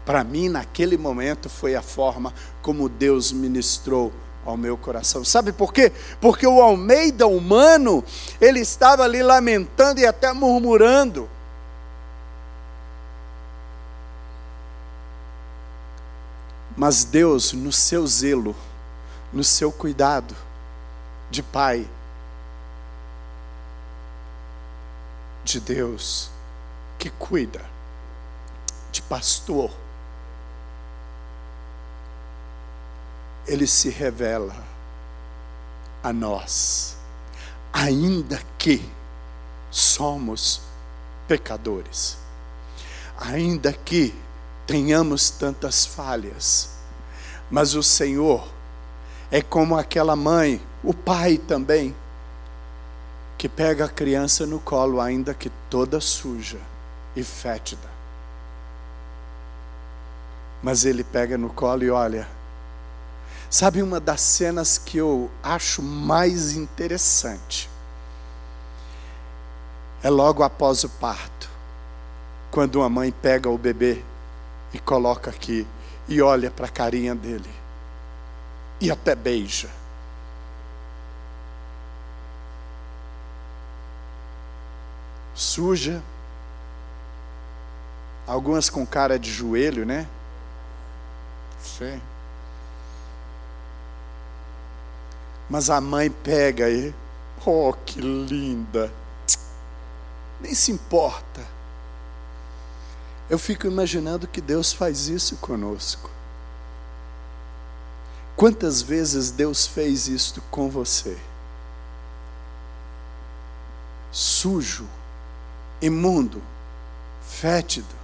[0.07, 4.13] Para mim, naquele momento, foi a forma como Deus ministrou
[4.45, 5.25] ao meu coração.
[5.25, 5.93] Sabe por quê?
[6.21, 8.05] Porque o Almeida humano,
[8.41, 11.29] ele estava ali lamentando e até murmurando.
[16.77, 18.55] Mas Deus, no seu zelo,
[19.33, 20.37] no seu cuidado
[21.29, 21.89] de pai,
[25.43, 26.31] de Deus
[26.97, 27.65] que cuida,
[28.93, 29.71] de pastor,
[33.47, 34.55] ele se revela
[36.03, 36.97] a nós,
[37.73, 38.89] ainda que
[39.71, 40.61] somos
[41.29, 42.17] pecadores,
[43.19, 44.15] ainda que
[44.67, 46.71] tenhamos tantas falhas,
[47.51, 48.47] mas o Senhor
[49.31, 51.95] é como aquela mãe, o pai também,
[53.39, 56.59] que pega a criança no colo, ainda que toda suja
[57.15, 57.89] e fétida.
[60.63, 62.36] Mas ele pega no colo e olha,
[63.49, 67.71] Sabe uma das cenas que eu acho mais interessante?
[70.03, 71.49] É logo após o parto,
[72.51, 74.03] quando uma mãe pega o bebê
[74.73, 75.67] e coloca aqui
[76.09, 77.51] e olha para a carinha dele
[78.81, 79.71] e até beija.
[85.35, 86.03] Suja,
[88.27, 90.07] algumas com cara de joelho, né?
[91.63, 92.01] Sim.
[95.49, 96.95] Mas a mãe pega e,
[97.45, 98.93] oh, que linda.
[100.41, 101.47] Nem se importa.
[103.29, 106.11] Eu fico imaginando que Deus faz isso conosco.
[108.37, 111.17] Quantas vezes Deus fez isto com você?
[114.13, 114.87] Sujo,
[115.81, 116.43] imundo,
[117.23, 117.95] fétido.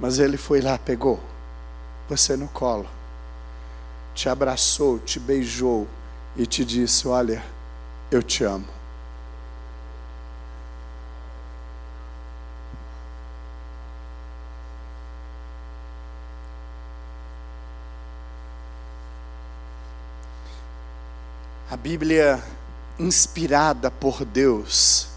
[0.00, 1.20] Mas Ele foi lá, pegou
[2.08, 2.88] você no colo,
[4.14, 5.86] te abraçou, te beijou,
[6.38, 7.44] e te disse: Olha,
[8.10, 8.64] eu te amo.
[21.70, 22.42] A Bíblia,
[22.98, 25.08] inspirada por Deus,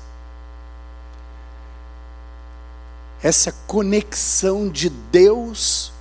[3.23, 5.93] essa conexão de Deus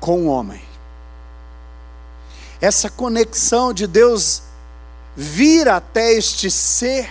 [0.00, 0.64] com o homem,
[2.60, 4.47] essa conexão de Deus
[5.16, 7.10] vir até este ser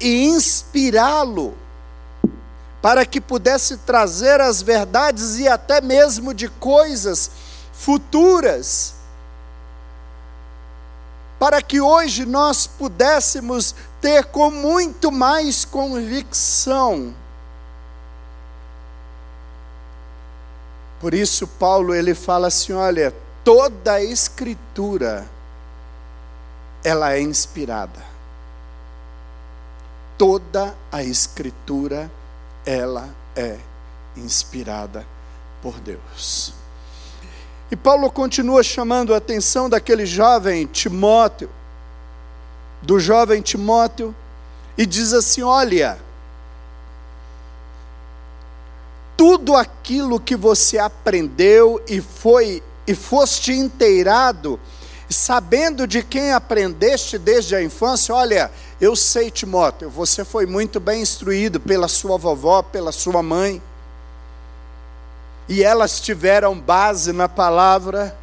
[0.00, 1.56] e inspirá-lo
[2.80, 7.30] para que pudesse trazer as verdades e até mesmo de coisas
[7.72, 8.94] futuras,
[11.38, 17.14] para que hoje nós pudéssemos ter com muito mais convicção.
[21.00, 25.28] Por isso Paulo ele fala assim, olha, toda a escritura
[26.88, 28.02] ela é inspirada.
[30.16, 32.10] Toda a escritura
[32.64, 33.58] ela é
[34.16, 35.06] inspirada
[35.60, 36.54] por Deus.
[37.70, 41.50] E Paulo continua chamando a atenção daquele jovem Timóteo,
[42.80, 44.16] do jovem Timóteo,
[44.76, 45.98] e diz assim: Olha,
[49.14, 54.58] tudo aquilo que você aprendeu e foi e foste inteirado,
[55.14, 58.50] sabendo de quem aprendeste desde a infância, olha,
[58.80, 63.62] eu sei, Timóteo, você foi muito bem instruído pela sua vovó, pela sua mãe,
[65.48, 68.14] e elas tiveram base na palavra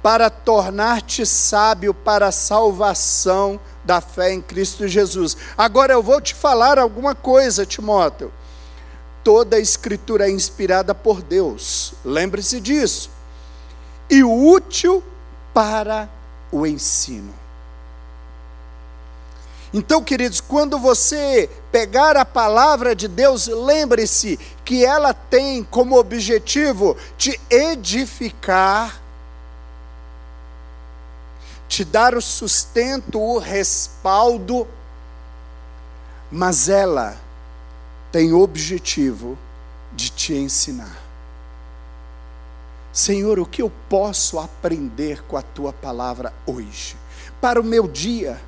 [0.00, 5.36] para tornar-te sábio para a salvação da fé em Cristo Jesus.
[5.58, 8.32] Agora eu vou te falar alguma coisa, Timóteo.
[9.24, 13.10] Toda a escritura é inspirada por Deus, lembre-se disso,
[14.08, 15.02] e útil
[15.56, 16.06] para
[16.52, 17.32] o ensino.
[19.72, 26.94] Então, queridos, quando você pegar a palavra de Deus, lembre-se que ela tem como objetivo
[27.16, 29.00] te edificar,
[31.66, 34.68] te dar o sustento, o respaldo,
[36.30, 37.16] mas ela
[38.12, 39.38] tem objetivo
[39.94, 41.05] de te ensinar.
[42.96, 46.96] Senhor, o que eu posso aprender com a tua palavra hoje?
[47.42, 48.40] Para o meu dia,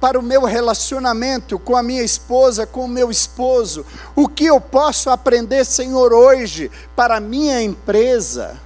[0.00, 3.86] para o meu relacionamento com a minha esposa, com o meu esposo,
[4.16, 8.58] o que eu posso aprender, Senhor, hoje para a minha empresa?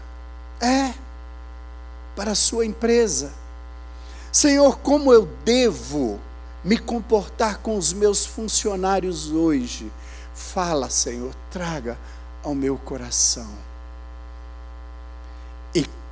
[0.58, 0.94] É,
[2.16, 3.30] para a sua empresa.
[4.32, 6.18] Senhor, como eu devo
[6.64, 9.92] me comportar com os meus funcionários hoje.
[10.32, 11.98] Fala, Senhor, traga
[12.42, 13.71] ao meu coração.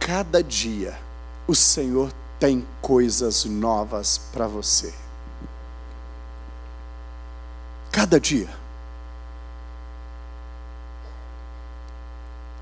[0.01, 0.99] Cada dia
[1.47, 4.93] o Senhor tem coisas novas para você.
[7.93, 8.49] Cada dia.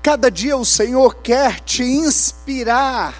[0.03, 3.15] Cada dia o Senhor quer te inspirar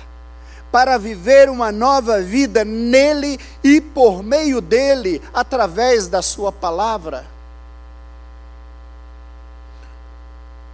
[0.71, 7.25] para viver uma nova vida nele e por meio dele, através da Sua palavra.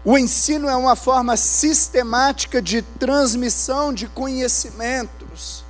[0.05, 5.65] O ensino é uma forma sistemática de transmissão de conhecimentos.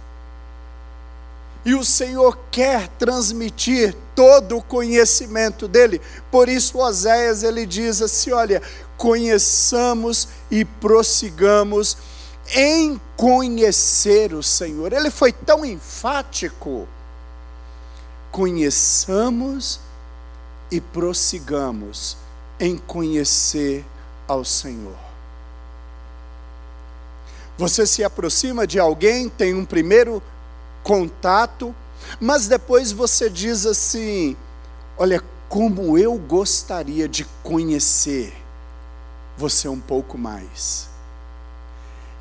[1.64, 6.02] E o Senhor quer transmitir todo o conhecimento dele.
[6.30, 8.62] Por isso Oséias ele diz assim, olha,
[8.98, 11.98] conheçamos e prossigamos
[12.54, 14.92] em conhecer o Senhor.
[14.92, 16.88] Ele foi tão enfático.
[18.32, 19.80] Conheçamos
[20.70, 22.18] e prossigamos
[22.60, 23.86] em conhecer
[24.28, 24.96] ao Senhor.
[27.58, 30.22] Você se aproxima de alguém, tem um primeiro
[30.84, 31.74] contato,
[32.20, 34.36] mas depois você diz assim:
[34.98, 38.46] Olha, como eu gostaria de conhecer
[39.38, 40.90] você um pouco mais.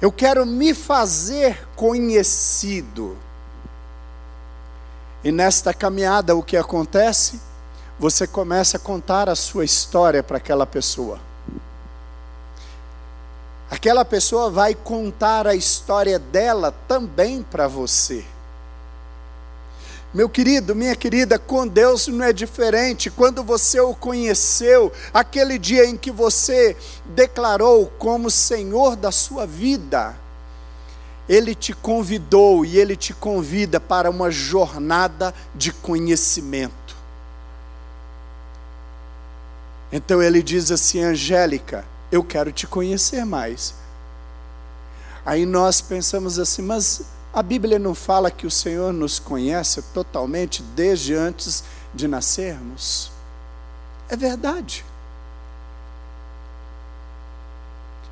[0.00, 3.16] Eu quero me fazer conhecido.
[5.22, 7.40] E nesta caminhada, o que acontece?
[7.98, 11.18] Você começa a contar a sua história para aquela pessoa.
[13.74, 18.24] Aquela pessoa vai contar a história dela também para você.
[20.14, 23.10] Meu querido, minha querida, com Deus não é diferente.
[23.10, 30.14] Quando você o conheceu, aquele dia em que você declarou como Senhor da sua vida,
[31.28, 36.94] Ele te convidou e Ele te convida para uma jornada de conhecimento.
[39.90, 41.84] Então Ele diz assim: Angélica,
[42.14, 43.74] eu quero te conhecer mais.
[45.26, 47.02] Aí nós pensamos assim, mas
[47.32, 53.10] a Bíblia não fala que o Senhor nos conhece totalmente desde antes de nascermos?
[54.08, 54.84] É verdade.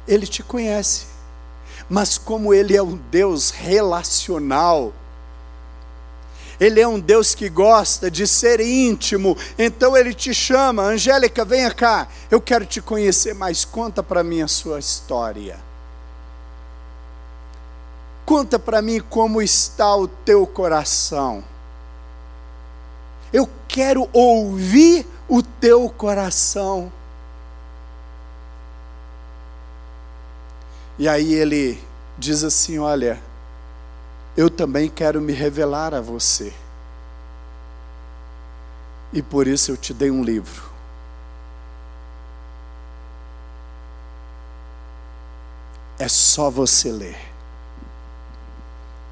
[0.09, 1.07] Ele te conhece.
[1.88, 4.92] Mas como ele é um Deus relacional,
[6.62, 11.72] ele é um Deus que gosta de ser íntimo, então ele te chama, Angélica, venha
[11.72, 15.58] cá, eu quero te conhecer mais, conta para mim a sua história.
[18.24, 21.42] Conta para mim como está o teu coração.
[23.32, 26.92] Eu quero ouvir o teu coração.
[30.96, 31.82] E aí ele
[32.16, 33.20] diz assim: Olha,
[34.37, 36.53] eu também quero me revelar a você.
[39.12, 40.70] E por isso eu te dei um livro.
[45.99, 47.18] É só você ler.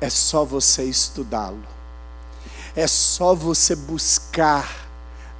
[0.00, 1.62] É só você estudá-lo.
[2.74, 4.88] É só você buscar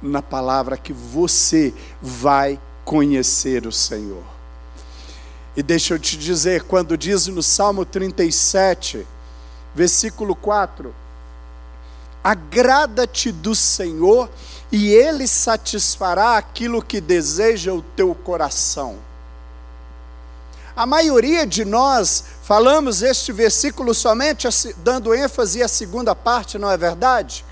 [0.01, 4.23] na palavra que você vai conhecer o Senhor.
[5.55, 9.05] E deixa eu te dizer, quando diz no Salmo 37,
[9.73, 10.93] versículo 4,
[12.23, 14.29] Agrada-te do Senhor
[14.71, 18.97] e Ele satisfará aquilo que deseja o teu coração.
[20.75, 24.47] A maioria de nós falamos este versículo somente
[24.77, 27.43] dando ênfase à segunda parte, não é verdade?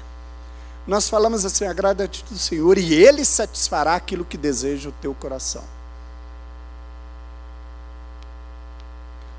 [0.88, 5.64] Nós falamos assim: agrada-te do Senhor e Ele satisfará aquilo que deseja o teu coração.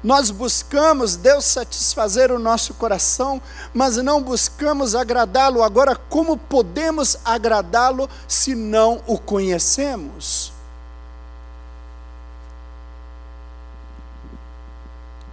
[0.02, 3.40] Nós buscamos Deus satisfazer o nosso coração,
[3.74, 5.62] mas não buscamos agradá-lo.
[5.62, 10.52] Agora, como podemos agradá-lo se não o conhecemos?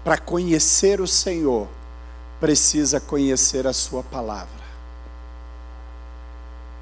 [0.04, 1.68] Para conhecer o Senhor,
[2.40, 4.58] precisa conhecer a Sua palavra.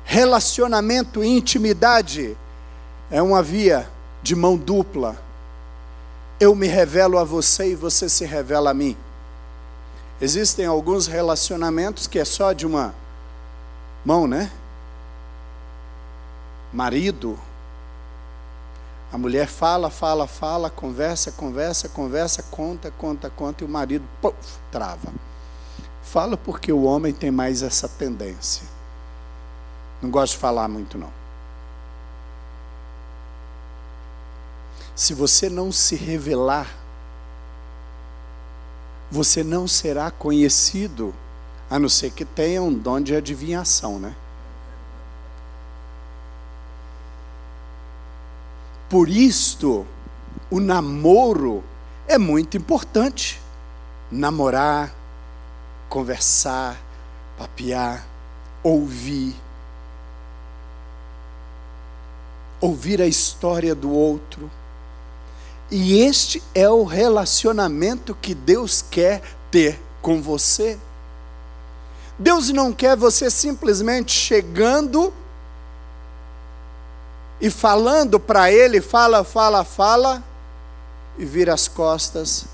[0.03, 2.35] Relacionamento e intimidade
[3.11, 3.87] é uma via
[4.23, 5.24] de mão dupla
[6.39, 8.97] eu me revelo a você e você se revela a mim.
[10.19, 12.93] Existem alguns relacionamentos que é só de uma
[14.03, 14.51] mão, né?
[16.71, 17.37] Marido.
[19.11, 24.35] A mulher fala, fala, fala, conversa, conversa, conversa, conta, conta, conta, e o marido puff,
[24.71, 25.13] trava.
[26.03, 28.63] Fala porque o homem tem mais essa tendência.
[30.01, 31.24] Não gosto de falar muito, não.
[34.95, 36.73] Se você não se revelar,
[39.11, 41.13] você não será conhecido,
[41.69, 44.15] a não ser que tenha um dom de adivinhação, né?
[48.89, 49.85] Por isto,
[50.49, 51.61] o namoro
[52.07, 53.41] é muito importante.
[54.09, 54.93] Namorar,
[55.89, 56.77] conversar,
[57.37, 58.05] papear,
[58.63, 59.35] ouvir.
[62.61, 64.49] Ouvir a história do outro
[65.69, 70.77] e este é o relacionamento que Deus quer ter com você.
[72.17, 75.13] Deus não quer você simplesmente chegando
[77.41, 80.23] e falando para Ele, fala, fala, fala,
[81.17, 82.45] e vira as costas,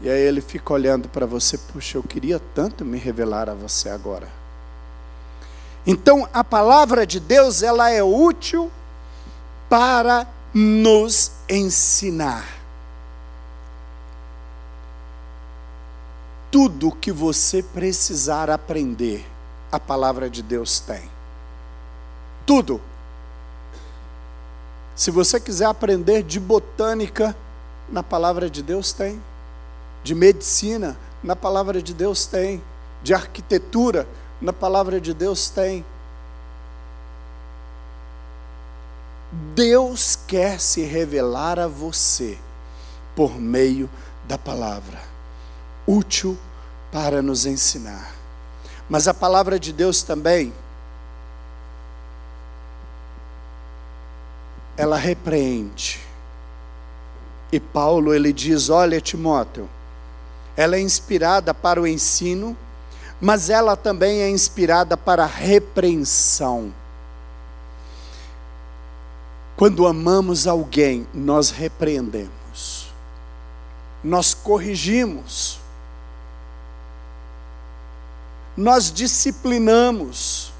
[0.00, 3.88] e aí Ele fica olhando para você, puxa, eu queria tanto me revelar a você
[3.88, 4.28] agora.
[5.86, 8.70] Então, a palavra de Deus, ela é útil
[9.68, 10.26] para
[10.58, 12.44] nos ensinar.
[16.50, 19.24] Tudo que você precisar aprender,
[19.70, 21.08] a palavra de Deus tem.
[22.44, 22.80] Tudo.
[24.96, 27.36] Se você quiser aprender de botânica,
[27.88, 29.22] na palavra de Deus tem.
[30.02, 32.60] De medicina, na palavra de Deus tem.
[33.00, 34.08] De arquitetura,
[34.40, 35.84] na palavra de Deus tem.
[39.30, 42.38] Deus quer se revelar a você
[43.14, 43.90] por meio
[44.26, 45.00] da palavra,
[45.86, 46.38] útil
[46.90, 48.12] para nos ensinar.
[48.88, 50.52] Mas a palavra de Deus também,
[54.76, 56.00] ela repreende.
[57.52, 59.68] E Paulo ele diz: Olha, Timóteo,
[60.56, 62.56] ela é inspirada para o ensino,
[63.20, 66.72] mas ela também é inspirada para a repreensão.
[69.58, 72.92] Quando amamos alguém, nós repreendemos,
[74.04, 75.58] nós corrigimos,
[78.56, 80.52] nós disciplinamos.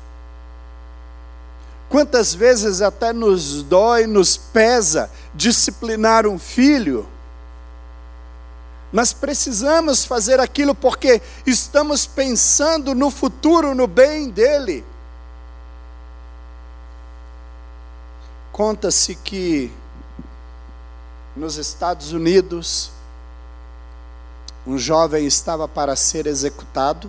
[1.89, 7.09] Quantas vezes até nos dói, nos pesa disciplinar um filho,
[8.93, 14.85] mas precisamos fazer aquilo porque estamos pensando no futuro, no bem dele.
[18.59, 19.71] Conta-se que
[21.37, 22.91] nos Estados Unidos,
[24.67, 27.09] um jovem estava para ser executado.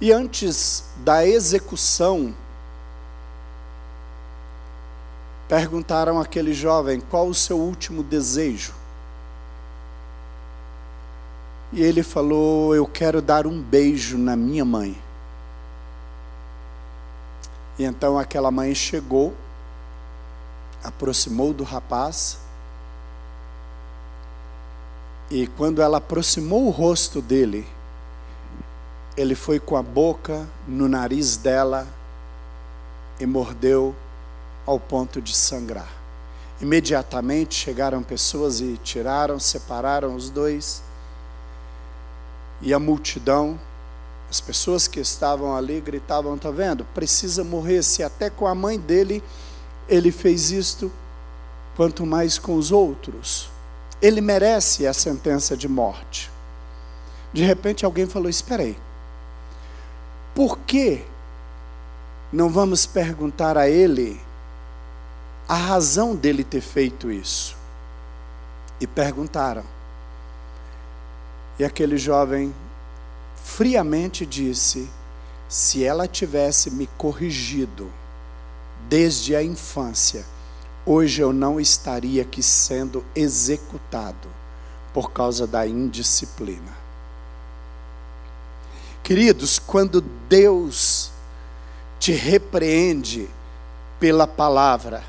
[0.00, 2.34] E antes da execução,
[5.48, 8.74] perguntaram àquele jovem qual o seu último desejo.
[11.72, 15.03] E ele falou: Eu quero dar um beijo na minha mãe.
[17.78, 19.34] E então aquela mãe chegou,
[20.82, 22.38] aproximou do rapaz,
[25.30, 27.66] e quando ela aproximou o rosto dele,
[29.16, 31.86] ele foi com a boca no nariz dela
[33.18, 33.94] e mordeu
[34.66, 35.88] ao ponto de sangrar.
[36.60, 40.82] Imediatamente chegaram pessoas e tiraram, separaram os dois.
[42.60, 43.58] E a multidão
[44.34, 46.84] as pessoas que estavam ali gritavam: "Tá vendo?
[46.86, 49.22] Precisa morrer se até com a mãe dele
[49.88, 50.90] ele fez isto,
[51.76, 53.48] quanto mais com os outros.
[54.02, 56.32] Ele merece a sentença de morte."
[57.32, 58.76] De repente alguém falou: Espera aí,
[60.34, 61.04] por que
[62.32, 64.20] não vamos perguntar a ele
[65.48, 67.56] a razão dele ter feito isso?
[68.80, 69.62] E perguntaram.
[71.56, 72.52] E aquele jovem
[73.44, 74.88] friamente disse:
[75.48, 77.92] Se ela tivesse me corrigido
[78.88, 80.24] desde a infância,
[80.84, 84.28] hoje eu não estaria aqui sendo executado
[84.92, 86.72] por causa da indisciplina.
[89.02, 91.10] Queridos, quando Deus
[92.00, 93.28] te repreende
[94.00, 95.04] pela palavra,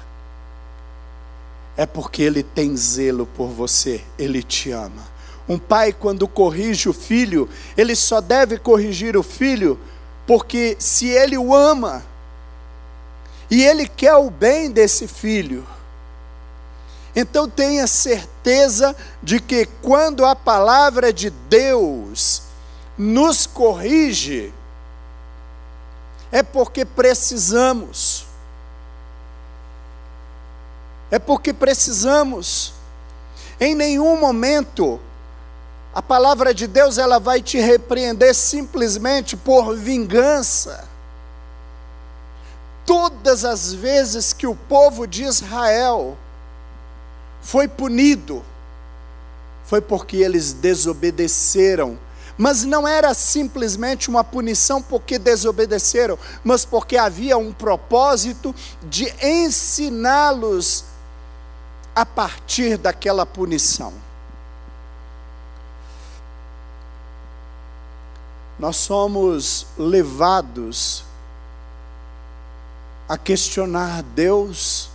[1.77, 5.14] é porque Ele tem zelo por você, Ele te ama.
[5.47, 9.79] Um pai, quando corrige o filho, ele só deve corrigir o filho
[10.25, 12.03] porque se ele o ama
[13.49, 15.65] e ele quer o bem desse filho,
[17.15, 22.41] então tenha certeza de que quando a palavra de Deus
[22.97, 24.51] nos corrige,
[26.31, 28.25] é porque precisamos.
[31.09, 32.73] É porque precisamos.
[33.59, 34.99] Em nenhum momento
[35.95, 40.85] a palavra de Deus ela vai te repreender simplesmente por vingança.
[42.85, 46.17] Todas as vezes que o povo de Israel
[47.41, 48.43] foi punido,
[49.63, 51.97] foi porque eles desobedeceram
[52.37, 60.83] mas não era simplesmente uma punição porque desobedeceram, mas porque havia um propósito de ensiná-los
[61.95, 64.04] a partir daquela punição.
[68.57, 71.03] Nós somos levados
[73.07, 74.89] a questionar Deus,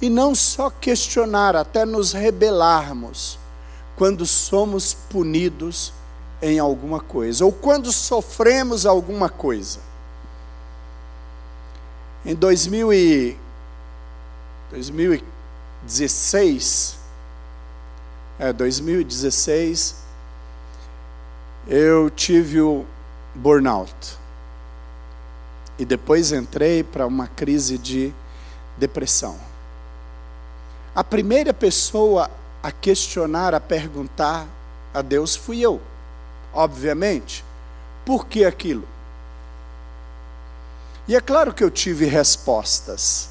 [0.00, 3.38] e não só questionar, até nos rebelarmos,
[3.94, 5.92] quando somos punidos
[6.40, 9.78] em alguma coisa, ou quando sofremos alguma coisa.
[12.24, 13.38] Em 2000 e
[14.72, 16.98] 2016,
[18.38, 19.96] é, 2016,
[21.66, 22.84] eu tive o
[23.34, 24.18] burnout.
[25.78, 28.12] E depois entrei para uma crise de
[28.76, 29.38] depressão.
[30.94, 32.30] A primeira pessoa
[32.62, 34.46] a questionar, a perguntar
[34.92, 35.80] a Deus fui eu
[36.52, 37.44] obviamente.
[38.04, 38.86] Por que aquilo?
[41.08, 43.30] E é claro que eu tive respostas.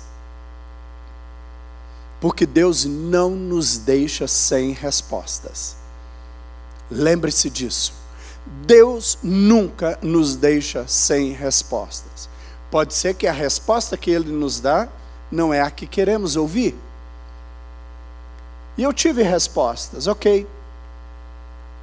[2.20, 5.76] Porque Deus não nos deixa sem respostas.
[6.90, 7.94] Lembre-se disso.
[8.46, 12.30] Deus nunca nos deixa sem respostas.
[12.70, 14.88] Pode ser que a resposta que Ele nos dá
[15.32, 16.76] não é a que queremos ouvir.
[18.78, 20.48] E eu tive respostas, ok.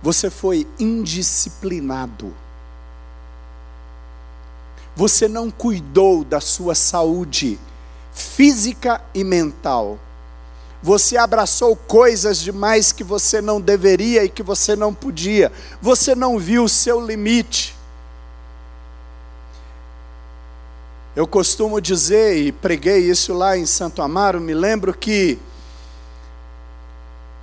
[0.03, 2.35] Você foi indisciplinado.
[4.97, 7.59] Você não cuidou da sua saúde
[8.13, 9.99] física e mental.
[10.83, 15.51] Você abraçou coisas demais que você não deveria e que você não podia.
[15.83, 17.77] Você não viu o seu limite.
[21.17, 25.37] Eu costumo dizer, e preguei isso lá em Santo Amaro, me lembro que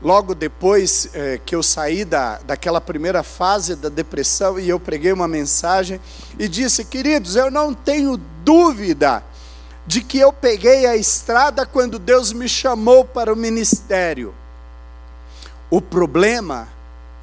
[0.01, 5.11] logo depois é, que eu saí da, daquela primeira fase da depressão e eu preguei
[5.11, 5.99] uma mensagem
[6.39, 8.15] e disse: Queridos, eu não tenho
[8.45, 9.21] dúvida
[9.85, 14.33] de que eu peguei a estrada quando Deus me chamou para o ministério.
[15.69, 16.67] O problema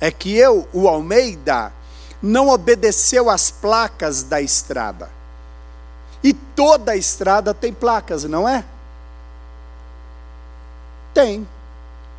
[0.01, 1.73] é que eu, o Almeida,
[2.21, 5.11] não obedeceu às placas da estrada.
[6.23, 8.65] E toda estrada tem placas, não é?
[11.13, 11.47] Tem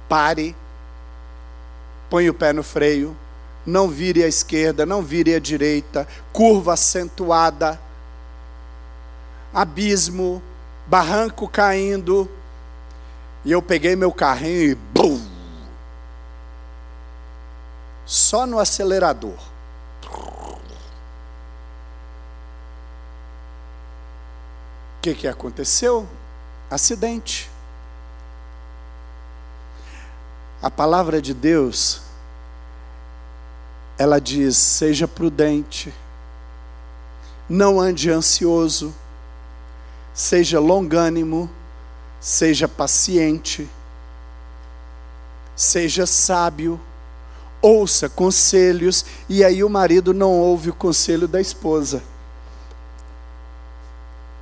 [0.09, 0.55] pare,
[2.09, 3.15] põe o pé no freio,
[3.65, 7.79] não vire à esquerda, não vire à direita, curva acentuada,
[9.53, 10.41] abismo,
[10.87, 12.29] barranco caindo.
[13.45, 15.21] E eu peguei meu carrinho e bum!
[18.05, 19.37] Só no acelerador.
[24.97, 26.07] O que, que aconteceu?
[26.69, 27.49] Acidente.
[30.61, 32.01] A palavra de Deus,
[33.97, 35.93] ela diz: seja prudente,
[37.49, 38.95] não ande ansioso,
[40.13, 41.49] seja longânimo,
[42.19, 43.67] seja paciente,
[45.55, 46.79] seja sábio,
[47.61, 52.03] ouça conselhos, e aí o marido não ouve o conselho da esposa.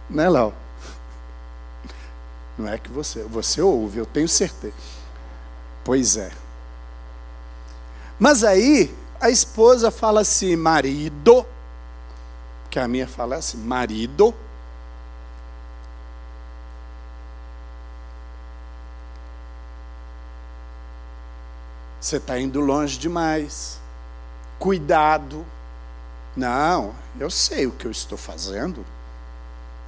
[0.10, 0.54] Né, Léo?
[2.58, 4.74] Não é que você, você ouve, eu tenho certeza.
[5.84, 6.32] Pois é.
[8.20, 11.46] Mas aí, a esposa fala assim, marido,
[12.70, 14.34] que a minha fala assim, marido.
[22.02, 23.80] Você está indo longe demais.
[24.58, 25.46] Cuidado.
[26.36, 28.84] Não, eu sei o que eu estou fazendo.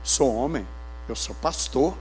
[0.03, 0.68] Sou homem,
[1.09, 1.95] eu sou pastor.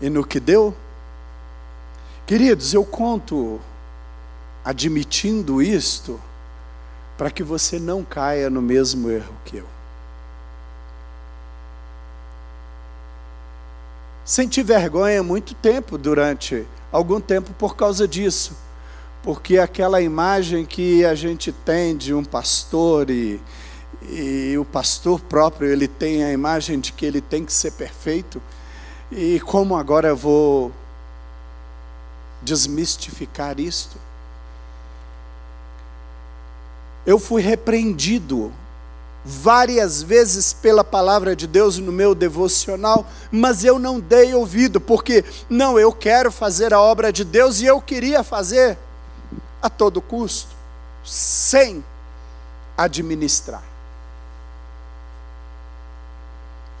[0.00, 0.74] E no que deu?
[2.26, 3.60] Queridos, eu conto
[4.64, 6.18] admitindo isto
[7.18, 9.66] para que você não caia no mesmo erro que eu.
[14.24, 18.56] Senti vergonha muito tempo, durante algum tempo, por causa disso.
[19.22, 23.38] Porque aquela imagem que a gente tem de um pastor e,
[24.08, 28.40] e o pastor próprio, ele tem a imagem de que ele tem que ser perfeito.
[29.12, 30.72] E como agora eu vou
[32.40, 33.98] desmistificar isto?
[37.04, 38.50] Eu fui repreendido
[39.24, 45.24] várias vezes pela palavra de Deus no meu devocional, mas eu não dei ouvido, porque
[45.48, 48.76] não, eu quero fazer a obra de Deus e eu queria fazer
[49.62, 50.54] a todo custo,
[51.02, 51.82] sem
[52.76, 53.62] administrar.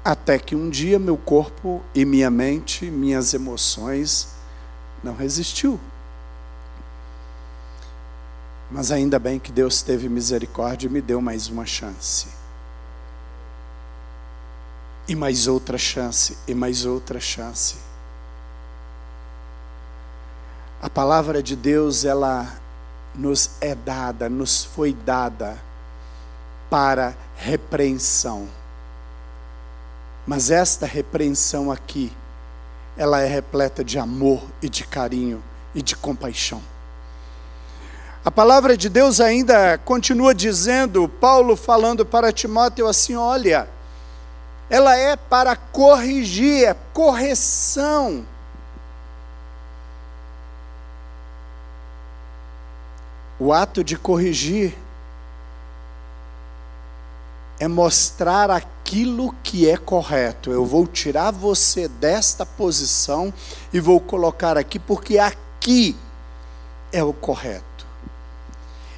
[0.04, 4.28] Até que um dia meu corpo e minha mente, minhas emoções
[5.02, 5.80] não resistiu.
[8.70, 12.33] Mas ainda bem que Deus teve misericórdia e me deu mais uma chance.
[15.06, 17.76] E mais outra chance, e mais outra chance.
[20.80, 22.54] A palavra de Deus, ela
[23.14, 25.58] nos é dada, nos foi dada
[26.70, 28.48] para repreensão.
[30.26, 32.12] Mas esta repreensão aqui,
[32.96, 35.42] ela é repleta de amor e de carinho
[35.74, 36.62] e de compaixão.
[38.24, 43.68] A palavra de Deus ainda continua dizendo, Paulo falando para Timóteo assim: olha,
[44.68, 48.24] ela é para corrigir, é correção.
[53.38, 54.76] O ato de corrigir
[57.58, 60.50] é mostrar aquilo que é correto.
[60.50, 63.32] Eu vou tirar você desta posição
[63.72, 65.96] e vou colocar aqui, porque aqui
[66.92, 67.74] é o correto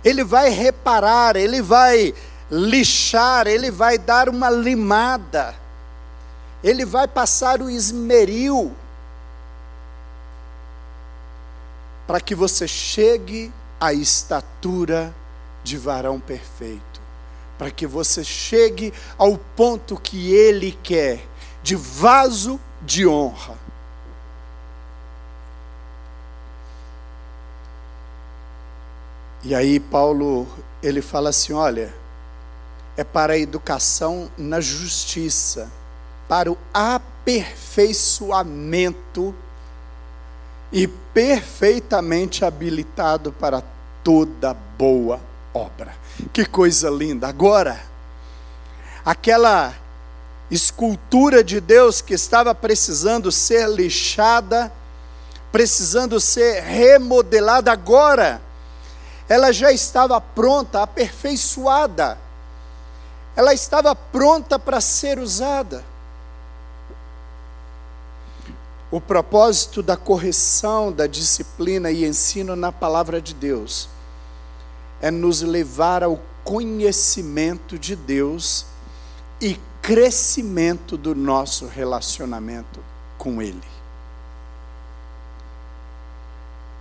[0.06, 2.14] ele vai reparar, ele vai
[2.51, 5.55] lixar, ele vai dar uma limada,
[6.62, 8.74] ele vai passar o esmeril,
[12.07, 15.14] para que você chegue à estatura
[15.64, 17.01] de varão perfeito,
[17.59, 21.26] para que você chegue ao ponto que ele quer,
[21.62, 23.59] de vaso de honra.
[29.42, 30.47] E aí Paulo,
[30.82, 31.92] ele fala assim, olha,
[32.97, 35.70] é para a educação na justiça,
[36.28, 39.34] para o aperfeiçoamento
[40.72, 43.62] e perfeitamente habilitado para
[44.03, 45.20] toda boa
[45.53, 45.94] obra.
[46.32, 47.28] Que coisa linda!
[47.28, 47.80] Agora,
[49.05, 49.74] aquela
[50.51, 54.72] escultura de Deus que estava precisando ser lixada,
[55.53, 58.40] precisando ser remodelada agora,
[59.28, 62.16] ela já estava pronta, aperfeiçoada,
[63.37, 65.84] ela estava pronta para ser usada.
[68.91, 73.89] O propósito da correção, da disciplina e ensino na palavra de Deus
[75.03, 78.64] é nos levar ao conhecimento de Deus
[79.41, 82.80] e crescimento do nosso relacionamento
[83.18, 83.76] com Ele.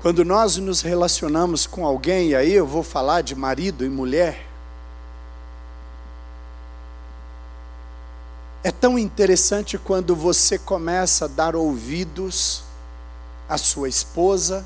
[0.02, 4.45] Quando nós nos relacionamos com alguém, e aí eu vou falar de marido e mulher,
[8.66, 12.64] é tão interessante quando você começa a dar ouvidos
[13.48, 14.66] à sua esposa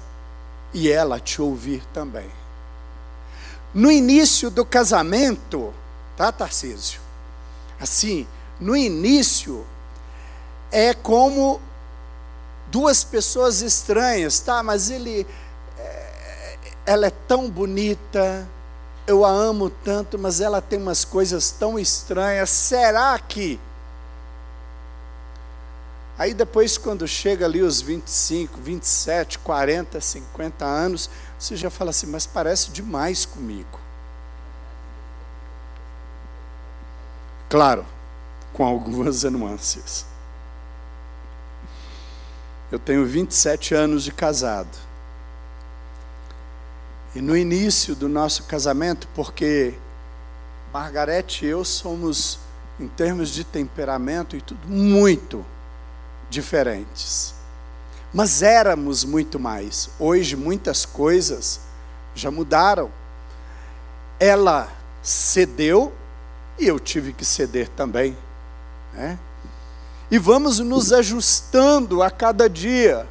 [0.74, 2.32] e ela te ouvir também.
[3.74, 5.74] No início do casamento,
[6.16, 7.02] tá, Tarcísio?
[7.78, 8.26] Assim,
[8.58, 9.68] no início,
[10.72, 11.60] é como
[12.72, 14.64] duas pessoas estranhas, tá?
[14.64, 15.28] Mas ele,
[15.78, 18.47] é, ela é tão bonita,
[19.06, 22.50] eu a amo tanto, mas ela tem umas coisas tão estranhas.
[22.50, 23.60] Será que?
[26.20, 31.09] Aí depois, quando chega ali os 25, 27, 40, 50 anos,
[31.39, 33.80] você já fala assim, mas parece demais comigo.
[37.47, 37.86] Claro,
[38.51, 40.05] com algumas nuances.
[42.70, 44.78] Eu tenho 27 anos de casado.
[47.15, 49.74] E no início do nosso casamento, porque
[50.74, 52.39] Margarete e eu somos,
[52.78, 55.45] em termos de temperamento e tudo, muito
[56.30, 57.34] diferentes.
[58.14, 59.90] Mas éramos muito mais.
[60.00, 61.60] Hoje muitas coisas
[62.16, 62.92] já mudaram.
[64.20, 64.70] Ela
[65.02, 65.94] cedeu
[66.58, 68.18] e eu tive que ceder também.
[68.94, 69.18] Né?
[70.12, 73.08] E vamos nos ajustando a cada dia.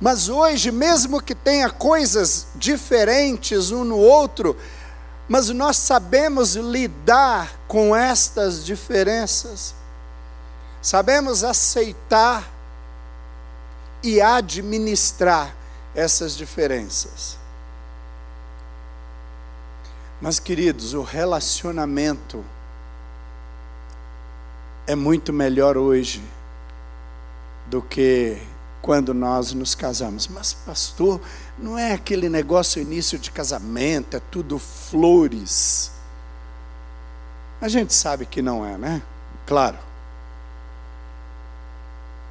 [0.00, 4.56] Mas hoje, mesmo que tenha coisas diferentes um no outro,
[5.28, 9.74] mas nós sabemos lidar com estas diferenças,
[10.80, 12.48] sabemos aceitar
[14.02, 15.54] e administrar
[15.94, 17.38] essas diferenças.
[20.20, 22.44] Mas, queridos, o relacionamento
[24.86, 26.22] é muito melhor hoje
[27.66, 28.38] do que
[28.82, 30.28] quando nós nos casamos.
[30.28, 31.20] Mas, pastor,
[31.58, 35.92] não é aquele negócio início de casamento, é tudo flores.
[37.60, 39.02] A gente sabe que não é, né?
[39.46, 39.89] Claro.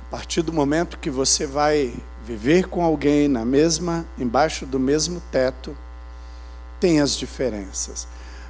[0.10, 1.94] A partir do momento que você vai
[2.26, 5.78] viver com alguém na mesma, embaixo do mesmo teto,
[6.80, 8.08] tem as diferenças.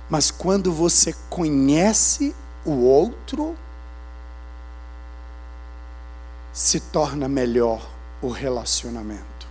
[0.10, 2.34] Mas quando você conhece
[2.64, 3.58] o outro,
[6.54, 7.86] se torna melhor
[8.22, 9.48] o relacionamento.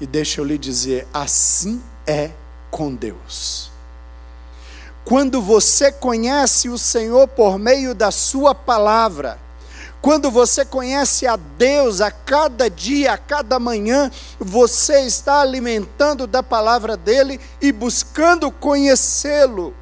[0.00, 2.30] E deixa eu lhe dizer, assim é
[2.70, 3.72] com Deus.
[5.04, 9.41] Quando você conhece o Senhor por meio da Sua palavra,
[10.02, 16.42] quando você conhece a Deus a cada dia, a cada manhã, você está alimentando da
[16.42, 19.72] palavra dele e buscando conhecê-lo.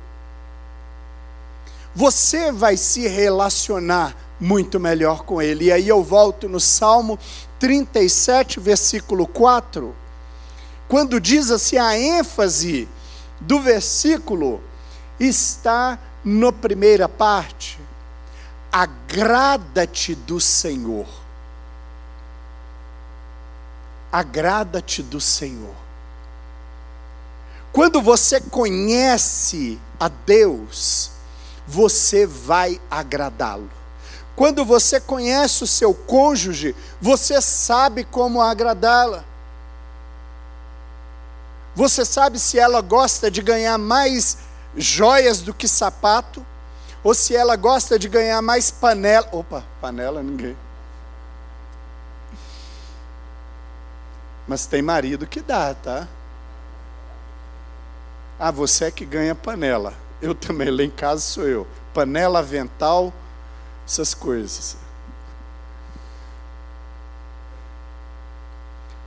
[1.95, 5.65] Você vai se relacionar muito melhor com ele.
[5.65, 7.19] E aí eu volto no Salmo
[7.59, 9.95] 37, versículo 4,
[10.87, 12.87] quando diz assim: a ênfase
[13.41, 14.61] do versículo
[15.19, 17.80] está na primeira parte
[18.73, 21.07] agrada-te do Senhor.
[24.13, 25.75] Agrada-te do Senhor.
[27.73, 31.11] Quando você conhece a Deus,
[31.67, 33.71] você vai agradá-lo.
[34.35, 39.25] Quando você conhece o seu cônjuge, você sabe como agradá-la.
[41.75, 44.39] Você sabe se ela gosta de ganhar mais
[44.77, 46.45] joias do que sapato,
[47.03, 49.29] ou se ela gosta de ganhar mais panela.
[49.33, 50.57] Opa, panela ninguém.
[54.47, 56.09] Mas tem marido que dá, tá?
[58.39, 59.95] Ah, você é que ganha panela.
[60.21, 61.67] Eu também, lá em casa sou eu.
[61.95, 63.13] Panela, avental,
[63.87, 64.77] essas coisas.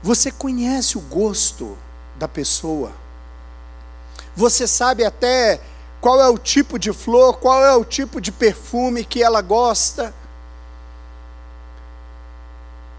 [0.02, 1.76] Você conhece o gosto
[2.16, 2.92] da pessoa.
[4.36, 5.60] Você sabe até
[6.04, 10.12] qual é o tipo de flor, qual é o tipo de perfume que ela gosta.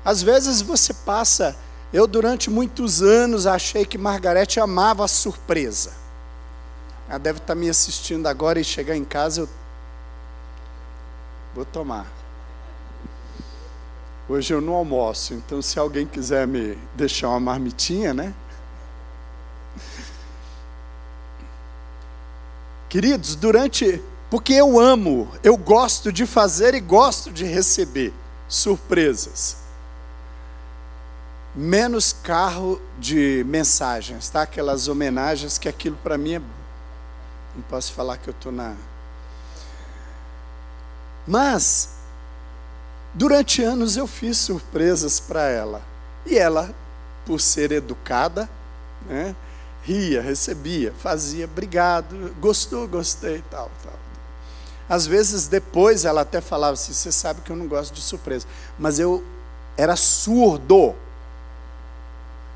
[0.03, 1.55] Às vezes você passa,
[1.93, 5.93] eu durante muitos anos achei que Margarete amava a surpresa.
[7.07, 9.49] Ela deve estar me assistindo agora e chegar em casa eu
[11.53, 12.07] vou tomar.
[14.27, 18.33] Hoje eu não almoço, então se alguém quiser me deixar uma marmitinha, né?
[22.95, 24.01] Queridos, durante.
[24.29, 28.13] Porque eu amo, eu gosto de fazer e gosto de receber
[28.47, 29.57] surpresas.
[31.53, 34.43] Menos carro de mensagens, tá?
[34.43, 36.39] Aquelas homenagens que aquilo para mim é.
[36.39, 38.73] Não posso falar que eu estou na.
[41.27, 41.95] Mas,
[43.13, 45.81] durante anos eu fiz surpresas para ela.
[46.25, 46.73] E ela,
[47.25, 48.49] por ser educada,
[49.05, 49.35] né?
[49.85, 53.93] Ria, recebia, fazia, obrigado, gostou, gostei, tal, tal.
[54.89, 58.47] Às vezes depois ela até falava assim: você sabe que eu não gosto de surpresa,
[58.77, 59.23] mas eu
[59.77, 60.95] era surdo.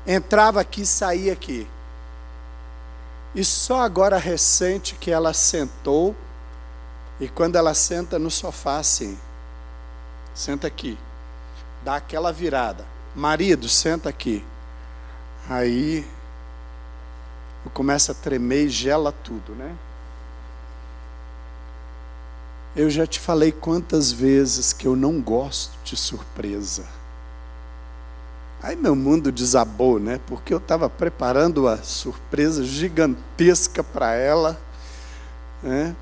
[0.06, 1.68] Entrava aqui, saía aqui.
[3.34, 6.16] E só agora recente que ela sentou,
[7.20, 9.16] e quando ela senta no sofá assim,
[10.34, 10.98] senta aqui,
[11.84, 12.84] dá aquela virada.
[13.14, 14.44] Marido, senta aqui.
[15.48, 16.04] Aí
[17.68, 19.76] começa a tremer e gela tudo, né?
[22.74, 26.86] Eu já te falei quantas vezes que eu não gosto de surpresa.
[28.62, 30.18] Aí meu mundo desabou, né?
[30.26, 34.58] Porque eu estava preparando uma surpresa gigantesca para ela,
[35.62, 35.94] né?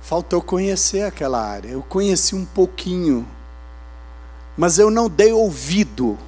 [0.00, 1.68] Faltou conhecer aquela área.
[1.68, 3.26] Eu conheci um pouquinho
[4.56, 6.18] mas eu não dei ouvido.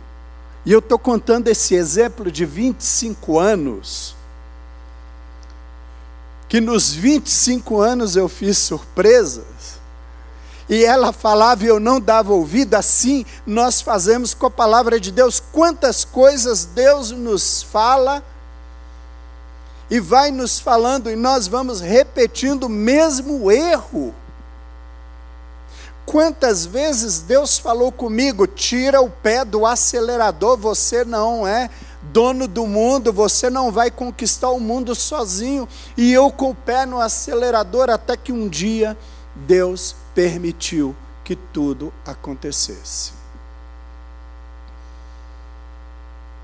[0.67, 4.17] E eu estou contando esse exemplo de 25 anos,
[6.49, 9.45] que nos 25 anos eu fiz surpresas,
[10.69, 15.12] e ela falava e eu não dava ouvido, assim nós fazemos com a palavra de
[15.12, 15.43] Deus.
[15.53, 18.25] Quantas coisas Deus nos fala
[19.91, 24.15] e vai nos falando, e nós vamos repetindo o mesmo erro.
[26.07, 31.71] Quantas vezes Deus falou comigo: tira o pé do acelerador, você não é
[32.03, 35.69] dono do mundo, você não vai conquistar o mundo sozinho.
[35.97, 38.97] E eu com o pé no acelerador, até que um dia
[39.35, 40.95] Deus permitiu
[41.25, 43.13] que tudo acontecesse.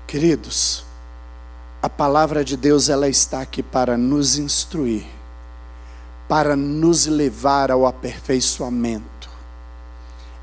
[0.07, 0.83] Queridos,
[1.81, 5.05] a palavra de Deus ela está aqui para nos instruir,
[6.27, 9.10] para nos levar ao aperfeiçoamento.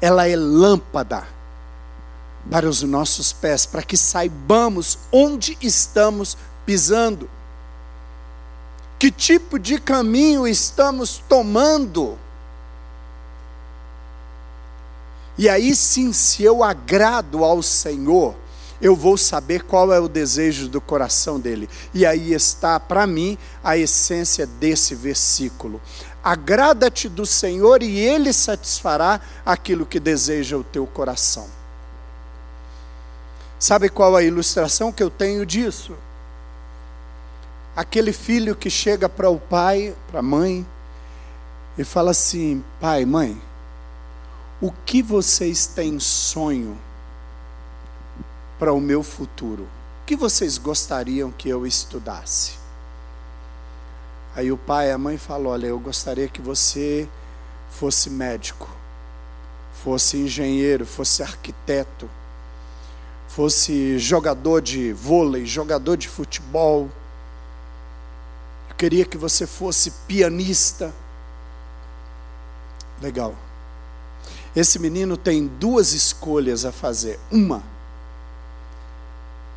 [0.01, 1.27] Ela é lâmpada
[2.51, 7.29] para os nossos pés, para que saibamos onde estamos pisando.
[8.99, 12.19] Que tipo de caminho estamos tomando?
[15.37, 18.35] E aí sim, se eu agrado ao Senhor,
[18.81, 21.69] eu vou saber qual é o desejo do coração dele.
[21.93, 25.81] E aí está, para mim, a essência desse versículo.
[26.23, 31.49] Agrada-te do Senhor e ele satisfará aquilo que deseja o teu coração.
[33.59, 35.95] Sabe qual a ilustração que eu tenho disso?
[37.75, 40.67] Aquele filho que chega para o pai, para a mãe,
[41.77, 43.41] e fala assim: pai, mãe,
[44.61, 46.77] o que vocês têm sonho
[48.59, 49.63] para o meu futuro?
[50.03, 52.58] O que vocês gostariam que eu estudasse?
[54.39, 57.09] Aí o pai e a mãe falam: Olha, eu gostaria que você
[57.71, 58.71] fosse médico,
[59.83, 62.09] fosse engenheiro, fosse arquiteto,
[63.27, 66.89] fosse jogador de vôlei, jogador de futebol.
[68.71, 70.95] Eu queria que você fosse pianista.
[73.03, 73.35] Legal.
[74.55, 77.19] Esse menino tem duas escolhas a fazer.
[77.29, 77.61] Uma,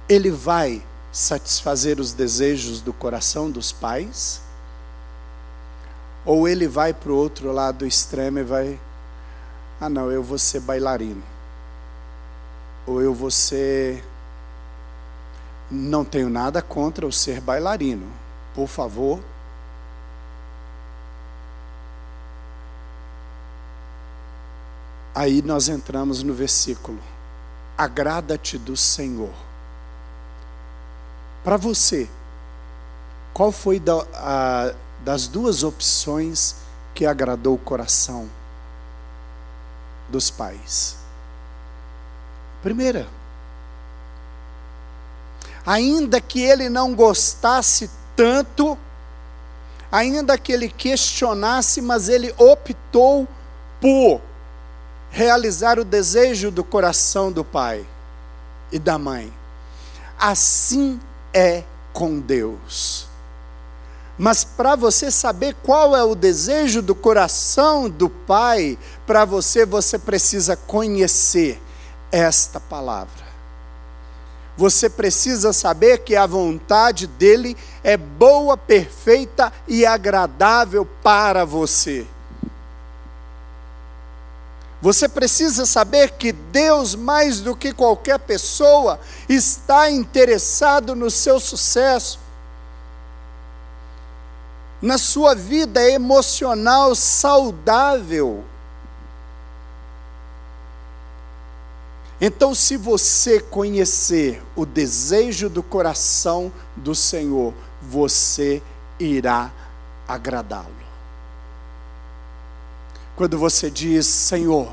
[0.09, 4.41] ele vai satisfazer os desejos do coração dos pais,
[6.25, 8.79] ou ele vai para o outro lado do extremo e vai,
[9.79, 11.23] ah não, eu vou ser bailarino,
[12.85, 14.03] ou eu vou ser,
[15.69, 18.07] não tenho nada contra o ser bailarino,
[18.53, 19.19] por favor,
[25.13, 26.99] Aí nós entramos no versículo:
[27.77, 29.33] Agrada-te do Senhor.
[31.43, 32.09] Para você,
[33.33, 36.55] qual foi da, a, das duas opções
[36.93, 38.29] que agradou o coração
[40.09, 40.97] dos pais?
[42.61, 43.07] Primeira,
[45.65, 48.77] ainda que ele não gostasse tanto,
[49.91, 53.27] ainda que ele questionasse, mas ele optou
[53.79, 54.21] por
[55.09, 57.85] realizar o desejo do coração do pai
[58.71, 59.33] e da mãe.
[60.17, 60.99] Assim
[61.33, 63.10] é com Deus.
[64.17, 69.97] Mas para você saber qual é o desejo do coração do Pai, para você, você
[69.97, 71.59] precisa conhecer
[72.11, 73.31] esta palavra.
[74.57, 82.05] Você precisa saber que a vontade dele é boa, perfeita e agradável para você.
[84.81, 88.99] Você precisa saber que Deus, mais do que qualquer pessoa,
[89.29, 92.19] está interessado no seu sucesso,
[94.81, 98.43] na sua vida emocional saudável.
[102.19, 108.61] Então, se você conhecer o desejo do coração do Senhor, você
[108.99, 109.51] irá
[110.07, 110.81] agradá-lo.
[113.15, 114.71] Quando você diz, Senhor,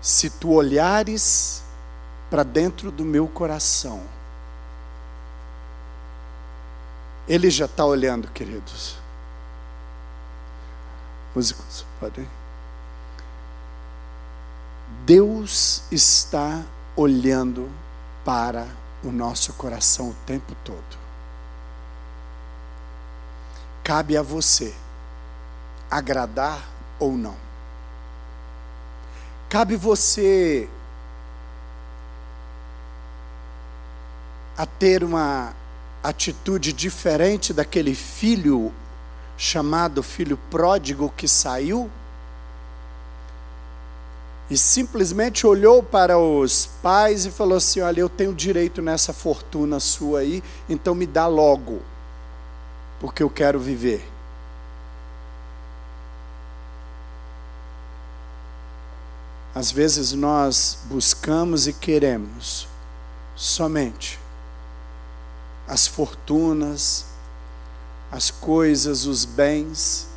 [0.00, 1.62] se tu olhares
[2.30, 4.02] para dentro do meu coração,
[7.26, 8.98] Ele já está olhando, queridos.
[11.34, 12.28] Músicos, podem.
[15.06, 16.62] Deus está
[16.94, 17.68] olhando
[18.24, 18.66] para
[19.02, 21.04] o nosso coração o tempo todo.
[23.82, 24.74] Cabe a você
[25.90, 26.62] agradar
[26.98, 27.36] ou não.
[29.48, 30.68] Cabe você
[34.56, 35.54] a ter uma
[36.04, 38.72] atitude diferente daquele filho
[39.36, 41.90] chamado filho pródigo que saiu?
[44.50, 49.80] e simplesmente olhou para os pais e falou assim: Olha, eu tenho direito nessa fortuna
[49.80, 51.80] sua aí, então me dá logo,
[53.00, 54.06] porque eu quero viver.
[59.54, 62.66] Às vezes nós buscamos e queremos
[63.36, 64.18] somente
[65.66, 67.06] as fortunas,
[68.10, 70.08] as coisas, os bens,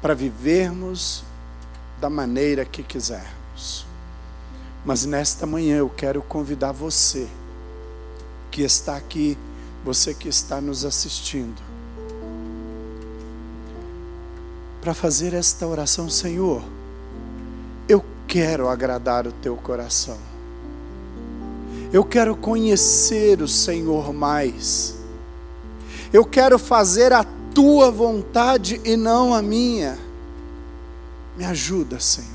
[0.00, 1.24] para vivermos
[2.00, 3.86] da maneira que quisermos.
[4.84, 7.28] Mas nesta manhã eu quero convidar você
[8.50, 9.36] que está aqui,
[9.84, 11.60] você que está nos assistindo,
[14.80, 16.62] para fazer esta oração, Senhor.
[17.88, 20.18] Eu quero agradar o teu coração.
[21.94, 24.96] Eu quero conhecer o Senhor mais.
[26.12, 27.22] Eu quero fazer a
[27.54, 29.96] tua vontade e não a minha.
[31.36, 32.28] Me ajuda, Senhor.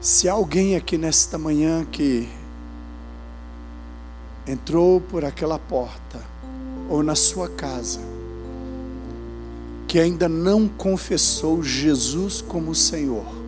[0.00, 2.26] Se alguém aqui nesta manhã que
[4.46, 6.18] entrou por aquela porta
[6.88, 8.00] ou na sua casa,
[9.86, 13.43] que ainda não confessou Jesus como Senhor,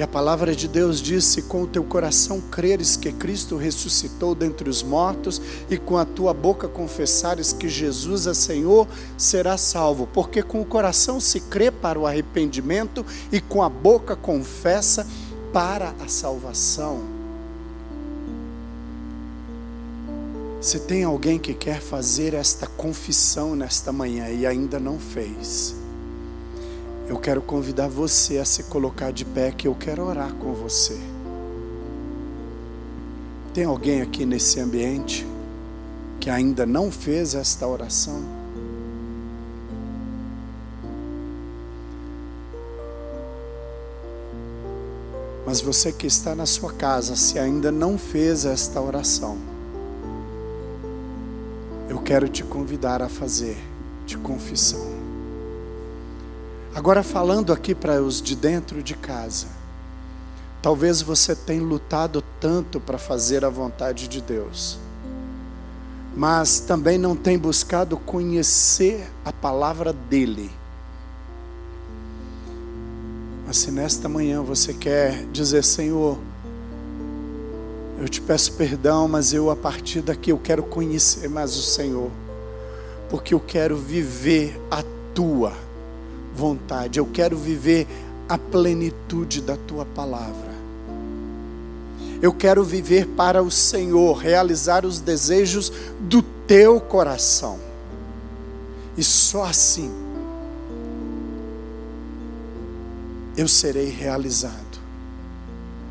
[0.00, 4.34] e a palavra de Deus diz: se com o teu coração creres que Cristo ressuscitou
[4.34, 8.88] dentre os mortos e com a tua boca confessares que Jesus é Senhor,
[9.18, 10.06] serás salvo.
[10.06, 15.06] Porque com o coração se crê para o arrependimento e com a boca confessa
[15.52, 17.02] para a salvação.
[20.62, 25.74] Se tem alguém que quer fazer esta confissão nesta manhã e ainda não fez,
[27.10, 30.96] eu quero convidar você a se colocar de pé, que eu quero orar com você.
[33.52, 35.26] Tem alguém aqui nesse ambiente
[36.20, 38.22] que ainda não fez esta oração?
[45.44, 49.36] Mas você que está na sua casa, se ainda não fez esta oração,
[51.88, 53.58] eu quero te convidar a fazer
[54.06, 54.99] de confissão.
[56.72, 59.48] Agora, falando aqui para os de dentro de casa,
[60.62, 64.78] talvez você tenha lutado tanto para fazer a vontade de Deus,
[66.16, 70.50] mas também não tem buscado conhecer a palavra dEle.
[73.44, 76.18] Mas se nesta manhã você quer dizer, Senhor,
[77.98, 82.12] eu te peço perdão, mas eu a partir daqui eu quero conhecer mais o Senhor,
[83.10, 85.52] porque eu quero viver a tua
[86.40, 87.86] vontade, eu quero viver
[88.26, 90.50] a plenitude da tua palavra.
[92.22, 95.70] Eu quero viver para o Senhor, realizar os desejos
[96.00, 97.58] do teu coração.
[98.96, 99.90] E só assim
[103.36, 104.80] eu serei realizado.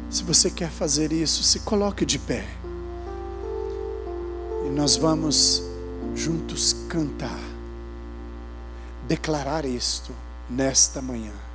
[0.10, 2.48] Se você quer fazer isso, se coloque de pé.
[4.66, 5.64] E nós vamos
[6.16, 7.40] juntos cantar,
[9.08, 10.12] declarar isto
[10.50, 11.49] nesta manhã.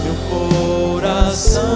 [0.00, 1.75] meu coração.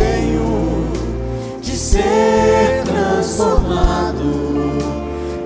[1.91, 4.23] ser transformado.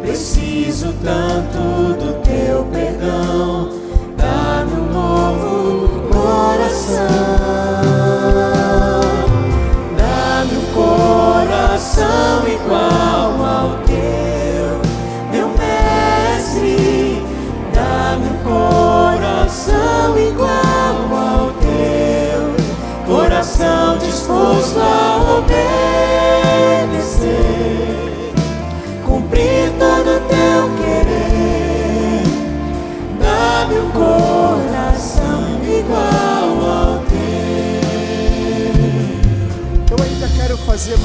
[0.04, 3.75] Preciso tanto do teu perdão.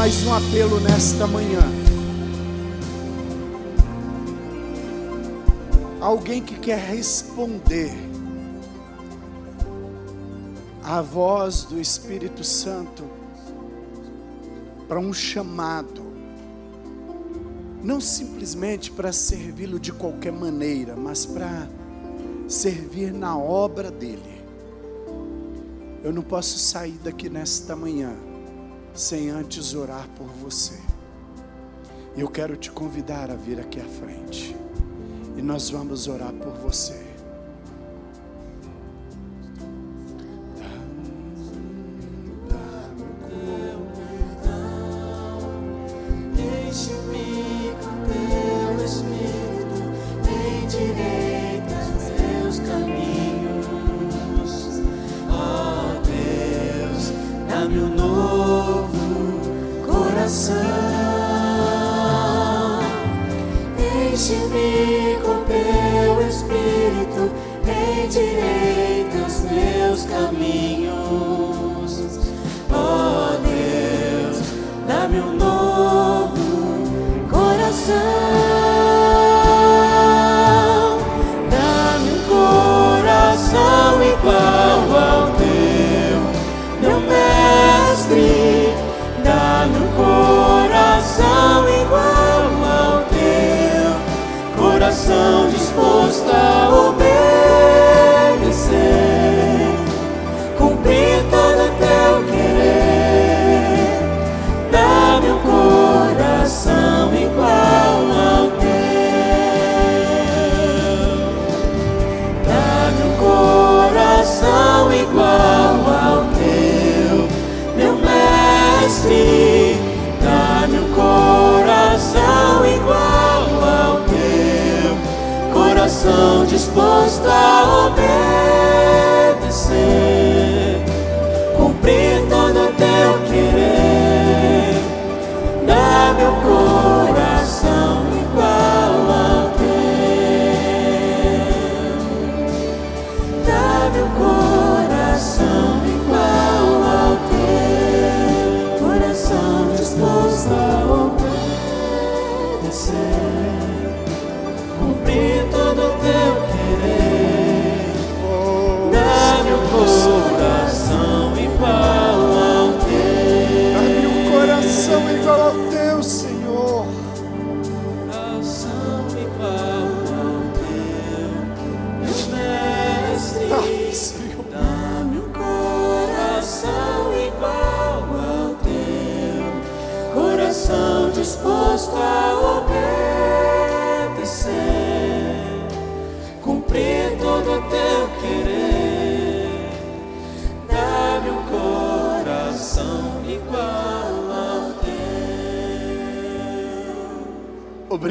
[0.00, 1.60] Mais um apelo nesta manhã.
[6.00, 7.92] Alguém que quer responder
[10.82, 13.04] à voz do Espírito Santo
[14.88, 16.02] para um chamado,
[17.82, 21.68] não simplesmente para servi-lo de qualquer maneira, mas para
[22.48, 24.42] servir na obra dele.
[26.02, 28.29] Eu não posso sair daqui nesta manhã
[28.94, 30.78] sem antes orar por você.
[32.16, 34.56] Eu quero te convidar a vir aqui à frente.
[35.36, 37.09] E nós vamos orar por você.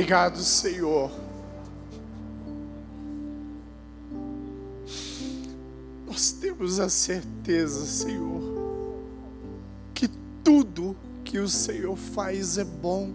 [0.10, 1.12] Obrigado, Senhor.
[6.08, 8.42] Nós temos a certeza, Senhor,
[9.94, 10.08] que
[10.44, 13.12] tudo que o Senhor faz é bom.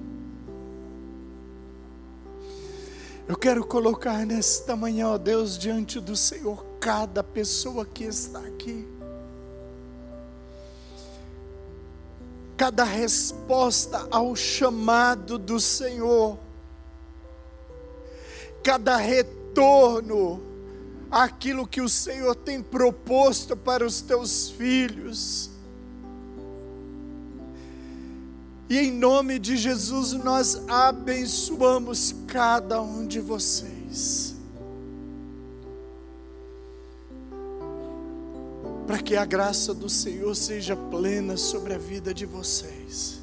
[3.26, 8.86] Eu quero colocar nesta manhã, ó Deus, diante do Senhor, cada pessoa que está aqui.
[12.56, 16.43] Cada resposta ao chamado do Senhor
[18.64, 20.40] cada retorno
[21.10, 25.50] àquilo que o Senhor tem proposto para os teus filhos.
[28.68, 34.34] E em nome de Jesus nós abençoamos cada um de vocês.
[38.86, 43.20] Para que a graça do Senhor seja plena sobre a vida de vocês.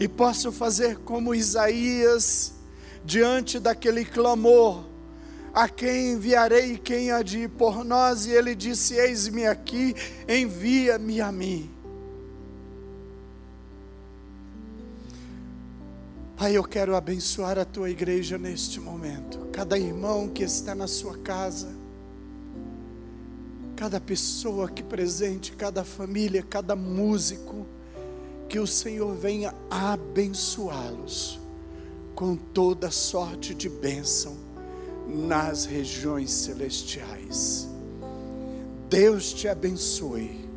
[0.00, 2.52] E possam fazer como Isaías,
[3.04, 4.84] diante daquele clamor:
[5.52, 8.26] A quem enviarei e quem há de ir por nós?
[8.26, 9.94] E ele disse: Eis-me aqui,
[10.28, 11.70] envia-me a mim.
[16.36, 19.38] Pai, eu quero abençoar a tua igreja neste momento.
[19.52, 21.68] Cada irmão que está na sua casa,
[23.76, 27.64] cada pessoa aqui presente, cada família, cada músico,
[28.48, 31.41] que o Senhor venha abençoá-los
[32.14, 34.36] com toda sorte de bênção
[35.08, 37.68] nas regiões celestiais.
[38.88, 40.48] Deus te abençoe.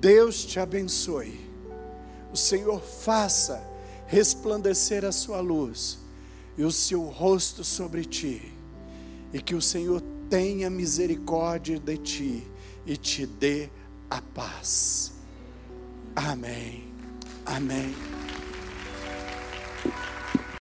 [0.00, 1.40] Deus te abençoe.
[2.32, 3.62] O Senhor faça
[4.06, 5.98] resplandecer a sua luz
[6.56, 8.52] e o seu rosto sobre ti,
[9.32, 12.46] e que o Senhor tenha misericórdia de ti
[12.86, 13.68] e te dê
[14.08, 15.12] a paz.
[16.14, 16.84] Amém.
[17.44, 18.15] Amém.